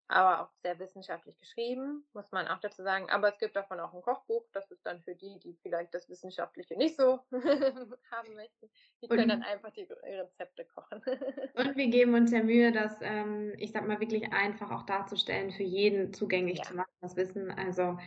aber 0.10 0.42
auch 0.42 0.50
sehr 0.64 0.80
wissenschaftlich 0.80 1.38
geschrieben, 1.38 2.04
muss 2.14 2.32
man 2.32 2.48
auch 2.48 2.60
dazu 2.60 2.82
sagen. 2.82 3.10
Aber 3.10 3.30
es 3.30 3.38
gibt 3.38 3.56
davon 3.56 3.80
auch 3.80 3.94
ein 3.94 4.02
Kochbuch, 4.02 4.46
das 4.54 4.70
ist 4.72 4.86
dann 4.86 5.02
für 5.02 5.16
die, 5.16 5.38
die 5.40 5.56
vielleicht 5.62 5.94
das 5.94 6.10
Wissenschaftliche 6.10 6.76
nicht 6.76 6.98
so 6.98 7.20
haben 7.32 8.34
möchten. 8.34 8.70
Die 9.02 9.08
können 9.08 9.24
und, 9.24 9.30
dann 9.30 9.44
einfach 9.44 9.72
die 9.72 9.84
Rezepte 9.84 10.66
kochen. 10.66 11.02
und 11.54 11.78
wir 11.78 11.88
geben 11.88 12.16
uns 12.16 12.32
ja 12.32 12.42
Mühe, 12.42 12.72
das, 12.72 12.98
ähm, 13.02 13.54
ich 13.58 13.72
sag 13.72 13.88
mal, 13.88 14.00
wirklich 14.00 14.34
einfach 14.34 14.72
auch 14.72 14.84
darzustellen, 14.84 15.52
für 15.52 15.64
jeden 15.64 16.12
zugänglich 16.12 16.58
ja. 16.58 16.64
zu 16.64 16.76
machen, 16.76 16.94
das 17.02 17.16
Wissen. 17.16 17.52
Also 17.52 17.98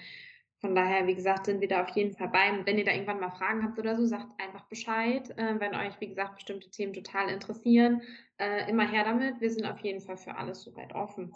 von 0.61 0.75
daher, 0.75 1.07
wie 1.07 1.15
gesagt, 1.15 1.47
sind 1.47 1.61
wir 1.61 1.69
da 1.69 1.83
auf 1.83 1.89
jeden 1.91 2.17
Fall 2.17 2.29
bei. 2.29 2.51
Und 2.51 2.67
wenn 2.67 2.79
ihr 2.79 2.85
da 2.85 2.93
irgendwann 2.93 3.21
mal 3.21 3.31
Fragen 3.31 3.63
habt 3.63 3.79
oder 3.79 3.97
so, 3.97 4.07
sagt 4.07 4.41
einfach 4.41 4.67
Bescheid. 4.69 5.31
Äh, 5.39 5.61
wenn 5.61 5.75
euch, 5.75 6.01
wie 6.01 6.09
gesagt, 6.09 6.35
bestimmte 6.35 6.69
Themen 6.71 6.93
total 6.93 7.29
interessieren, 7.29 8.03
äh, 8.39 8.69
immer 8.69 8.89
her 8.89 9.05
damit. 9.05 9.41
Wir 9.41 9.51
sind 9.51 9.67
auf 9.67 9.79
jeden 9.81 10.01
Fall 10.01 10.17
für 10.17 10.37
alles 10.37 10.63
soweit 10.63 10.95
offen. 10.95 11.33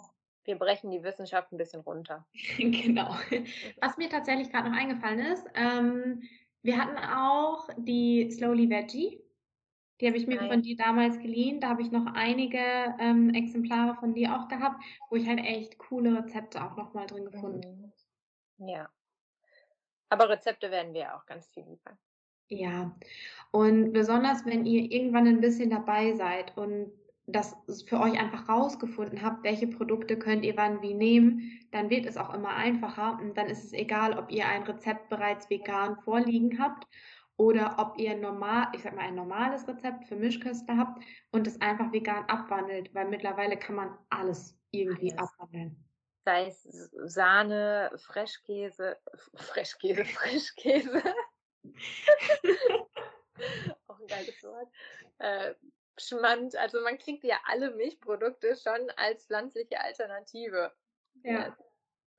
Wir 0.47 0.57
brechen 0.57 0.91
die 0.91 1.03
Wissenschaft 1.03 1.51
ein 1.51 1.57
bisschen 1.57 1.81
runter. 1.81 2.25
genau. 2.57 3.13
Was 3.81 3.97
mir 3.97 4.09
tatsächlich 4.09 4.49
gerade 4.49 4.69
noch 4.69 4.77
eingefallen 4.77 5.19
ist, 5.19 5.45
ähm, 5.53 6.23
wir 6.63 6.77
hatten 6.77 6.97
auch 6.97 7.69
die 7.77 8.31
Slowly 8.31 8.69
Veggie. 8.69 9.21
Die 9.99 10.07
habe 10.07 10.15
ich 10.15 10.25
mir 10.25 10.37
Nein. 10.37 10.49
von 10.49 10.61
dir 10.61 10.77
damals 10.77 11.19
geliehen. 11.19 11.59
Da 11.59 11.69
habe 11.69 11.81
ich 11.81 11.91
noch 11.91 12.05
einige 12.13 12.59
ähm, 12.99 13.33
Exemplare 13.33 13.95
von 13.95 14.13
dir 14.13 14.35
auch 14.35 14.47
gehabt, 14.47 14.81
wo 15.09 15.17
ich 15.17 15.27
halt 15.27 15.39
echt 15.39 15.77
coole 15.79 16.17
Rezepte 16.17 16.63
auch 16.63 16.77
nochmal 16.77 17.07
drin 17.07 17.25
gefunden 17.25 17.93
mhm. 18.57 18.67
Ja. 18.69 18.89
Aber 20.09 20.29
Rezepte 20.29 20.71
werden 20.71 20.93
wir 20.93 21.13
auch 21.15 21.25
ganz 21.25 21.47
viel 21.49 21.63
liefern. 21.63 21.97
Ja. 22.47 22.95
Und 23.51 23.91
besonders, 23.91 24.45
wenn 24.45 24.65
ihr 24.65 24.89
irgendwann 24.91 25.27
ein 25.27 25.41
bisschen 25.41 25.69
dabei 25.69 26.13
seid 26.13 26.55
und 26.57 26.91
das 27.27 27.55
für 27.87 27.99
euch 27.99 28.17
einfach 28.17 28.47
rausgefunden 28.47 29.21
habt, 29.21 29.43
welche 29.43 29.67
Produkte 29.67 30.17
könnt 30.17 30.45
ihr 30.45 30.55
wann 30.55 30.81
wie 30.81 30.93
nehmen, 30.93 31.59
dann 31.71 31.89
wird 31.89 32.05
es 32.05 32.15
auch 32.15 32.33
immer 32.33 32.55
einfacher 32.55 33.19
und 33.21 33.37
dann 33.37 33.47
ist 33.47 33.65
es 33.65 33.73
egal, 33.73 34.17
ob 34.17 34.31
ihr 34.31 34.47
ein 34.47 34.63
Rezept 34.63 35.09
bereits 35.09 35.49
vegan 35.49 35.97
vorliegen 35.97 36.57
habt 36.57 36.87
oder 37.35 37.75
ob 37.79 37.99
ihr 37.99 38.15
normal, 38.15 38.67
ich 38.73 38.81
sag 38.81 38.95
mal 38.95 39.03
ein 39.03 39.15
normales 39.15 39.67
Rezept 39.67 40.05
für 40.05 40.15
Mischköstler 40.15 40.77
habt 40.77 41.03
und 41.31 41.45
es 41.45 41.59
einfach 41.59 41.91
vegan 41.91 42.23
abwandelt, 42.25 42.95
weil 42.95 43.09
mittlerweile 43.09 43.57
kann 43.57 43.75
man 43.75 43.97
alles 44.09 44.57
irgendwie 44.71 45.11
alles. 45.11 45.29
abwandeln. 45.29 45.83
Sei 46.23 46.47
es 46.47 46.63
Sahne, 46.63 47.91
Frischkäse, 47.97 48.97
Frischkäse, 49.35 50.05
Frischkäse. 50.05 51.03
Auch 53.87 53.99
ein 53.99 54.07
geiles 54.07 54.41
Wort. 54.43 54.69
Äh, 55.19 55.53
Schmand, 55.97 56.55
also 56.55 56.81
man 56.81 56.97
kriegt 56.97 57.23
ja 57.23 57.39
alle 57.45 57.71
Milchprodukte 57.75 58.55
schon 58.55 58.89
als 58.95 59.25
pflanzliche 59.25 59.79
Alternative. 59.79 60.71
Ja. 61.23 61.57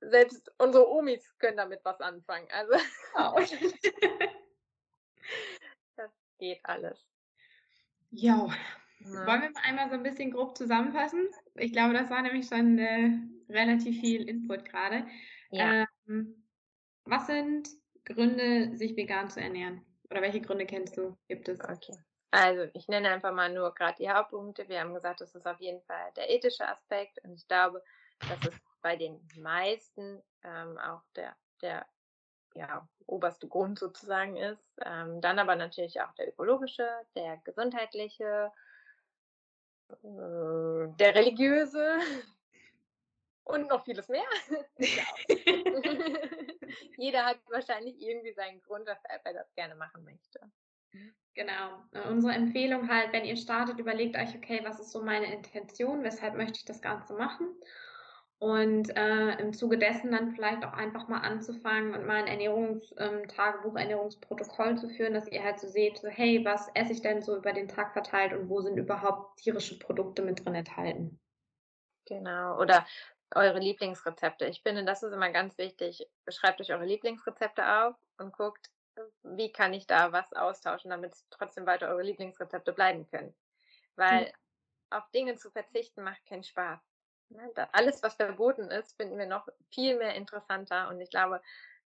Selbst 0.01 0.51
unsere 0.57 0.89
Omis 0.89 1.37
können 1.39 1.57
damit 1.57 1.81
was 1.83 1.99
anfangen. 1.99 2.47
Also 2.51 2.73
oh. 3.15 3.39
das 5.95 6.11
geht 6.37 6.59
alles. 6.63 7.05
Ja. 8.11 8.47
ja. 8.99 9.25
Wollen 9.25 9.41
wir 9.41 9.51
mal 9.51 9.61
einmal 9.63 9.89
so 9.89 9.95
ein 9.95 10.03
bisschen 10.03 10.31
grob 10.31 10.57
zusammenfassen? 10.57 11.27
Ich 11.55 11.73
glaube, 11.73 11.93
das 11.93 12.09
war 12.09 12.21
nämlich 12.21 12.47
schon 12.47 12.77
äh, 12.77 13.11
relativ 13.49 13.99
viel 13.99 14.27
Input 14.27 14.65
gerade. 14.65 15.05
Ja. 15.51 15.85
Ähm, 16.07 16.45
was 17.03 17.27
sind 17.27 17.69
Gründe, 18.05 18.75
sich 18.77 18.95
vegan 18.95 19.29
zu 19.29 19.41
ernähren? 19.41 19.85
Oder 20.09 20.21
welche 20.21 20.41
Gründe 20.41 20.65
kennst 20.65 20.97
du? 20.97 21.17
Gibt 21.27 21.47
es? 21.49 21.59
Okay. 21.59 21.97
Also 22.31 22.69
ich 22.73 22.87
nenne 22.87 23.09
einfach 23.09 23.33
mal 23.33 23.51
nur 23.51 23.73
gerade 23.73 23.95
die 23.97 24.09
Hauptpunkte. 24.09 24.69
Wir 24.69 24.81
haben 24.81 24.93
gesagt, 24.93 25.21
das 25.21 25.33
ist 25.33 25.47
auf 25.47 25.59
jeden 25.59 25.81
Fall 25.83 26.11
der 26.15 26.29
ethische 26.29 26.67
Aspekt 26.67 27.19
und 27.23 27.33
ich 27.33 27.47
glaube, 27.47 27.83
dass 28.19 28.53
es 28.53 28.59
bei 28.81 28.95
den 28.95 29.19
meisten 29.35 30.21
ähm, 30.43 30.77
auch 30.77 31.01
der, 31.15 31.35
der 31.61 31.85
ja, 32.53 32.87
oberste 33.05 33.47
Grund 33.47 33.79
sozusagen 33.79 34.37
ist. 34.37 34.63
Ähm, 34.85 35.21
dann 35.21 35.39
aber 35.39 35.55
natürlich 35.55 36.01
auch 36.01 36.13
der 36.13 36.27
ökologische, 36.29 36.87
der 37.15 37.37
gesundheitliche, 37.37 38.51
äh, 39.89 40.87
der 40.99 41.15
religiöse 41.15 41.99
und 43.43 43.67
noch 43.67 43.83
vieles 43.85 44.07
mehr. 44.07 44.27
Jeder 46.97 47.25
hat 47.25 47.39
wahrscheinlich 47.49 47.99
irgendwie 48.01 48.33
seinen 48.33 48.61
Grund, 48.61 48.85
weshalb 48.85 49.25
er 49.25 49.33
das 49.33 49.53
gerne 49.55 49.75
machen 49.75 50.03
möchte. 50.03 50.39
Genau. 51.35 51.83
Äh, 51.91 52.09
unsere 52.09 52.33
Empfehlung 52.33 52.89
halt, 52.89 53.13
wenn 53.13 53.25
ihr 53.25 53.37
startet, 53.37 53.79
überlegt 53.79 54.17
euch, 54.17 54.35
okay, 54.35 54.61
was 54.63 54.79
ist 54.79 54.91
so 54.91 55.03
meine 55.03 55.33
Intention, 55.33 56.03
weshalb 56.03 56.35
möchte 56.35 56.57
ich 56.57 56.65
das 56.65 56.81
Ganze 56.81 57.13
machen? 57.13 57.47
Und 58.39 58.95
äh, 58.95 59.37
im 59.39 59.53
Zuge 59.53 59.77
dessen 59.77 60.11
dann 60.11 60.31
vielleicht 60.31 60.63
auch 60.63 60.71
einfach 60.71 61.09
mal 61.09 61.19
anzufangen 61.19 61.93
und 61.93 62.05
mal 62.05 62.23
ein 62.23 62.27
Ernährungstagebuch, 62.27 63.71
ähm, 63.71 63.77
Ernährungsprotokoll 63.77 64.77
zu 64.77 64.89
führen, 64.89 65.13
dass 65.13 65.29
ihr 65.29 65.43
halt 65.43 65.59
so 65.59 65.67
seht, 65.67 65.97
so, 65.97 66.07
hey, 66.07 66.43
was 66.45 66.69
esse 66.73 66.93
ich 66.93 67.01
denn 67.01 67.21
so 67.21 67.35
über 67.35 67.51
den 67.51 67.67
Tag 67.67 67.91
verteilt 67.91 68.31
und 68.31 68.47
wo 68.47 68.61
sind 68.61 68.77
überhaupt 68.77 69.39
tierische 69.39 69.77
Produkte 69.77 70.21
mit 70.21 70.45
drin 70.45 70.55
enthalten? 70.55 71.19
Genau. 72.05 72.57
Oder 72.59 72.85
eure 73.35 73.59
Lieblingsrezepte. 73.59 74.45
Ich 74.45 74.61
finde, 74.61 74.85
das 74.85 75.03
ist 75.03 75.11
immer 75.11 75.31
ganz 75.31 75.57
wichtig. 75.57 76.07
Schreibt 76.29 76.61
euch 76.61 76.71
eure 76.71 76.85
Lieblingsrezepte 76.85 77.65
auf 77.65 77.95
und 78.17 78.31
guckt, 78.31 78.69
wie 79.23 79.51
kann 79.51 79.73
ich 79.73 79.87
da 79.87 80.11
was 80.11 80.33
austauschen, 80.33 80.91
damit 80.91 81.13
trotzdem 81.29 81.65
weiter 81.65 81.89
eure 81.89 82.03
Lieblingsrezepte 82.03 82.73
bleiben 82.73 83.07
können. 83.07 83.33
Weil 83.95 84.25
mhm. 84.25 84.31
auf 84.91 85.09
Dinge 85.11 85.35
zu 85.35 85.51
verzichten 85.51 86.03
macht 86.03 86.25
keinen 86.25 86.43
Spaß. 86.43 86.79
Ne? 87.29 87.51
Alles, 87.71 88.01
was 88.03 88.15
verboten 88.15 88.71
ist, 88.71 88.95
finden 88.95 89.17
wir 89.17 89.27
noch 89.27 89.47
viel 89.71 89.97
mehr 89.97 90.15
interessanter 90.15 90.89
und 90.89 90.99
ich 90.99 91.09
glaube, 91.09 91.41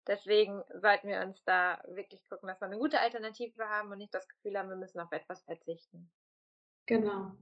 deswegen 0.06 0.62
sollten 0.74 1.08
wir 1.08 1.20
uns 1.20 1.42
da 1.44 1.82
wirklich 1.88 2.22
gucken, 2.28 2.48
dass 2.48 2.60
wir 2.60 2.66
eine 2.66 2.78
gute 2.78 3.00
Alternative 3.00 3.68
haben 3.68 3.90
und 3.90 3.98
nicht 3.98 4.14
das 4.14 4.28
Gefühl 4.28 4.58
haben, 4.58 4.68
wir 4.68 4.76
müssen 4.76 5.00
auf 5.00 5.12
etwas 5.12 5.42
verzichten. 5.42 6.10
Genau. 6.86 7.32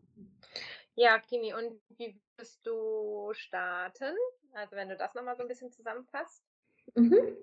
Ja, 0.94 1.18
Kimi, 1.18 1.54
und 1.54 1.80
wie 1.96 2.20
wirst 2.36 2.66
du 2.66 3.32
starten? 3.34 4.14
Also 4.52 4.76
wenn 4.76 4.88
du 4.88 4.96
das 4.96 5.14
nochmal 5.14 5.36
so 5.36 5.42
ein 5.42 5.48
bisschen 5.48 5.72
zusammenfasst. 5.72 6.44
Mhm. 6.94 7.36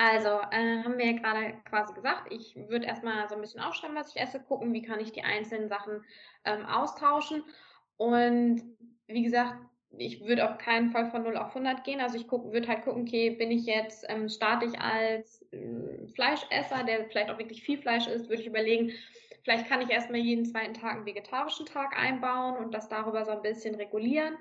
Also, 0.00 0.28
äh, 0.52 0.84
haben 0.84 0.96
wir 0.96 1.06
ja 1.06 1.18
gerade 1.18 1.54
quasi 1.68 1.92
gesagt, 1.92 2.32
ich 2.32 2.54
würde 2.68 2.86
erstmal 2.86 3.28
so 3.28 3.34
ein 3.34 3.40
bisschen 3.40 3.60
aufschreiben, 3.60 3.96
was 3.96 4.14
ich 4.14 4.22
esse, 4.22 4.38
gucken, 4.38 4.72
wie 4.72 4.82
kann 4.82 5.00
ich 5.00 5.10
die 5.10 5.24
einzelnen 5.24 5.68
Sachen 5.68 6.04
ähm, 6.44 6.64
austauschen. 6.66 7.42
Und 7.96 8.62
wie 9.08 9.24
gesagt, 9.24 9.56
ich 9.90 10.20
würde 10.24 10.48
auf 10.48 10.58
keinen 10.58 10.90
Fall 10.90 11.10
von 11.10 11.24
0 11.24 11.36
auf 11.36 11.48
100 11.48 11.82
gehen. 11.82 12.00
Also 12.00 12.16
ich 12.16 12.30
würde 12.30 12.68
halt 12.68 12.84
gucken, 12.84 13.02
okay, 13.02 13.30
bin 13.30 13.50
ich 13.50 13.66
jetzt, 13.66 14.06
ähm, 14.08 14.28
starte 14.28 14.66
ich 14.66 14.78
als 14.78 15.44
äh, 15.50 16.06
Fleischesser, 16.14 16.84
der 16.84 17.06
vielleicht 17.06 17.30
auch 17.30 17.38
wirklich 17.38 17.64
viel 17.64 17.78
Fleisch 17.78 18.06
isst, 18.06 18.28
würde 18.28 18.42
ich 18.42 18.46
überlegen, 18.46 18.92
vielleicht 19.42 19.66
kann 19.66 19.80
ich 19.80 19.90
erstmal 19.90 20.20
jeden 20.20 20.44
zweiten 20.44 20.74
Tag 20.74 20.92
einen 20.94 21.06
vegetarischen 21.06 21.66
Tag 21.66 21.98
einbauen 21.98 22.56
und 22.56 22.72
das 22.72 22.88
darüber 22.88 23.24
so 23.24 23.32
ein 23.32 23.42
bisschen 23.42 23.74
regulieren 23.74 24.36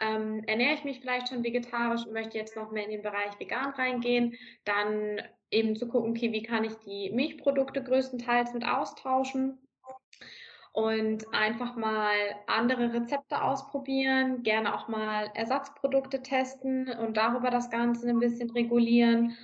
ähm, 0.00 0.42
ernähre 0.46 0.74
ich 0.74 0.84
mich 0.84 1.00
vielleicht 1.00 1.28
schon 1.28 1.44
vegetarisch 1.44 2.04
und 2.06 2.12
möchte 2.12 2.38
jetzt 2.38 2.56
noch 2.56 2.70
mehr 2.70 2.84
in 2.84 2.90
den 2.90 3.02
Bereich 3.02 3.38
vegan 3.38 3.70
reingehen, 3.70 4.34
dann 4.64 5.20
eben 5.50 5.76
zu 5.76 5.88
gucken, 5.88 6.10
okay, 6.10 6.32
wie 6.32 6.42
kann 6.42 6.64
ich 6.64 6.74
die 6.78 7.10
Milchprodukte 7.10 7.82
größtenteils 7.82 8.54
mit 8.54 8.66
austauschen 8.66 9.58
und 10.72 11.24
einfach 11.34 11.76
mal 11.76 12.14
andere 12.46 12.92
Rezepte 12.92 13.42
ausprobieren, 13.42 14.42
gerne 14.42 14.74
auch 14.74 14.88
mal 14.88 15.30
Ersatzprodukte 15.34 16.22
testen 16.22 16.88
und 16.88 17.16
darüber 17.16 17.50
das 17.50 17.70
Ganze 17.70 18.08
ein 18.08 18.20
bisschen 18.20 18.50
regulieren. 18.50 19.36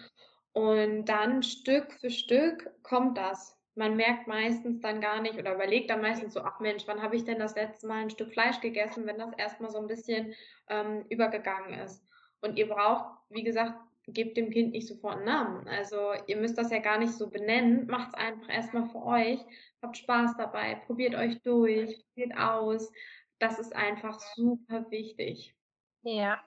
Und 0.52 1.06
dann 1.06 1.42
Stück 1.42 1.92
für 1.92 2.10
Stück 2.10 2.70
kommt 2.82 3.18
das 3.18 3.55
man 3.76 3.94
merkt 3.94 4.26
meistens 4.26 4.80
dann 4.80 5.00
gar 5.00 5.20
nicht 5.20 5.38
oder 5.38 5.54
überlegt 5.54 5.90
dann 5.90 6.00
meistens 6.00 6.32
so, 6.32 6.40
ach 6.40 6.60
Mensch, 6.60 6.84
wann 6.86 7.02
habe 7.02 7.14
ich 7.14 7.24
denn 7.24 7.38
das 7.38 7.54
letzte 7.54 7.86
Mal 7.86 8.02
ein 8.02 8.10
Stück 8.10 8.32
Fleisch 8.32 8.60
gegessen, 8.60 9.06
wenn 9.06 9.18
das 9.18 9.32
erstmal 9.36 9.70
so 9.70 9.78
ein 9.78 9.86
bisschen 9.86 10.34
ähm, 10.68 11.04
übergegangen 11.10 11.78
ist. 11.80 12.02
Und 12.40 12.56
ihr 12.56 12.68
braucht, 12.68 13.04
wie 13.28 13.44
gesagt, 13.44 13.74
gebt 14.08 14.36
dem 14.36 14.50
Kind 14.50 14.72
nicht 14.72 14.88
sofort 14.88 15.16
einen 15.16 15.26
Namen. 15.26 15.68
Also 15.68 16.12
ihr 16.26 16.36
müsst 16.38 16.56
das 16.56 16.70
ja 16.70 16.78
gar 16.78 16.98
nicht 16.98 17.12
so 17.12 17.28
benennen, 17.28 17.86
macht 17.86 18.08
es 18.08 18.14
einfach 18.14 18.48
erstmal 18.48 18.88
für 18.88 19.04
euch, 19.04 19.40
habt 19.82 19.98
Spaß 19.98 20.36
dabei, 20.38 20.76
probiert 20.86 21.14
euch 21.14 21.42
durch, 21.42 22.02
probiert 22.08 22.38
aus. 22.38 22.90
Das 23.38 23.58
ist 23.58 23.76
einfach 23.76 24.18
super 24.34 24.90
wichtig. 24.90 25.54
Ja. 26.02 26.42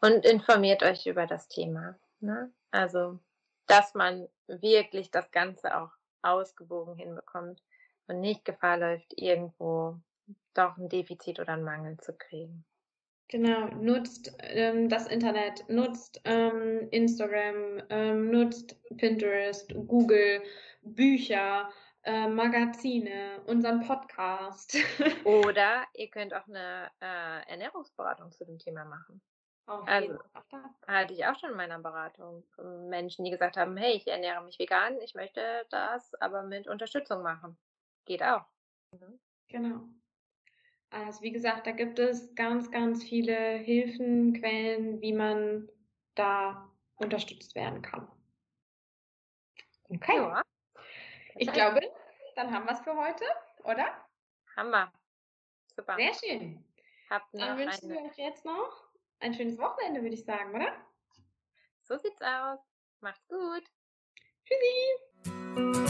Und 0.00 0.24
informiert 0.24 0.84
euch 0.84 1.06
über 1.06 1.26
das 1.26 1.48
Thema. 1.48 1.98
Ne? 2.20 2.52
Also, 2.70 3.18
dass 3.66 3.94
man 3.94 4.28
wirklich 4.46 5.10
das 5.10 5.30
Ganze 5.32 5.76
auch 5.76 5.90
ausgewogen 6.22 6.96
hinbekommt 6.96 7.62
und 8.06 8.20
nicht 8.20 8.44
Gefahr 8.44 8.78
läuft, 8.78 9.12
irgendwo 9.16 9.98
doch 10.54 10.76
ein 10.76 10.88
Defizit 10.88 11.40
oder 11.40 11.54
einen 11.54 11.64
Mangel 11.64 11.96
zu 11.98 12.12
kriegen. 12.12 12.64
Genau, 13.28 13.68
nutzt 13.68 14.30
ähm, 14.40 14.90
das 14.90 15.06
Internet, 15.06 15.64
nutzt 15.68 16.20
ähm, 16.24 16.88
Instagram, 16.90 17.82
ähm, 17.88 18.30
nutzt 18.30 18.76
Pinterest, 18.98 19.72
Google, 19.86 20.42
Bücher, 20.82 21.70
äh, 22.02 22.28
Magazine, 22.28 23.40
unseren 23.46 23.86
Podcast. 23.86 24.76
Oder 25.24 25.84
ihr 25.94 26.10
könnt 26.10 26.34
auch 26.34 26.46
eine 26.46 26.90
äh, 27.00 27.50
Ernährungsberatung 27.50 28.32
zu 28.32 28.44
dem 28.44 28.58
Thema 28.58 28.84
machen. 28.84 29.22
Auf 29.66 29.86
also 29.86 30.18
hatte 30.86 31.14
ich 31.14 31.24
auch 31.24 31.38
schon 31.38 31.50
in 31.50 31.56
meiner 31.56 31.78
Beratung 31.78 32.44
ähm, 32.58 32.88
Menschen, 32.88 33.24
die 33.24 33.30
gesagt 33.30 33.56
haben, 33.56 33.76
hey, 33.76 33.92
ich 33.92 34.06
ernähre 34.06 34.42
mich 34.42 34.58
vegan, 34.58 35.00
ich 35.00 35.14
möchte 35.14 35.66
das 35.70 36.14
aber 36.14 36.42
mit 36.42 36.66
Unterstützung 36.66 37.22
machen. 37.22 37.56
Geht 38.04 38.22
auch. 38.22 38.44
Mhm. 38.90 39.20
Genau. 39.48 39.88
Also 40.90 41.22
wie 41.22 41.32
gesagt, 41.32 41.66
da 41.66 41.70
gibt 41.70 41.98
es 41.98 42.34
ganz, 42.34 42.70
ganz 42.70 43.04
viele 43.04 43.34
Hilfen, 43.34 44.34
Quellen, 44.34 45.00
wie 45.00 45.12
man 45.12 45.68
da 46.14 46.70
unterstützt 46.96 47.54
werden 47.54 47.80
kann. 47.82 48.10
Okay. 49.88 50.16
Ja. 50.16 50.42
Ich 51.36 51.50
glaube, 51.52 51.80
dann 52.34 52.52
haben 52.52 52.66
wir 52.66 52.72
es 52.72 52.80
für 52.80 52.96
heute, 52.96 53.24
oder? 53.64 53.86
Haben 54.56 54.70
wir. 54.70 54.92
Super. 55.74 55.96
Sehr 55.96 56.14
schön. 56.14 56.64
Habt 57.08 57.26
dann 57.32 57.58
wünschen 57.58 57.88
wir 57.88 58.02
euch 58.02 58.16
jetzt 58.16 58.44
noch 58.44 58.81
ein 59.22 59.34
schönes 59.34 59.58
Wochenende, 59.58 60.02
würde 60.02 60.14
ich 60.14 60.24
sagen, 60.24 60.54
oder? 60.54 60.74
So 61.82 61.96
sieht's 61.96 62.20
aus. 62.20 62.58
Macht's 63.00 63.26
gut. 63.28 63.64
Tschüssi. 64.44 65.81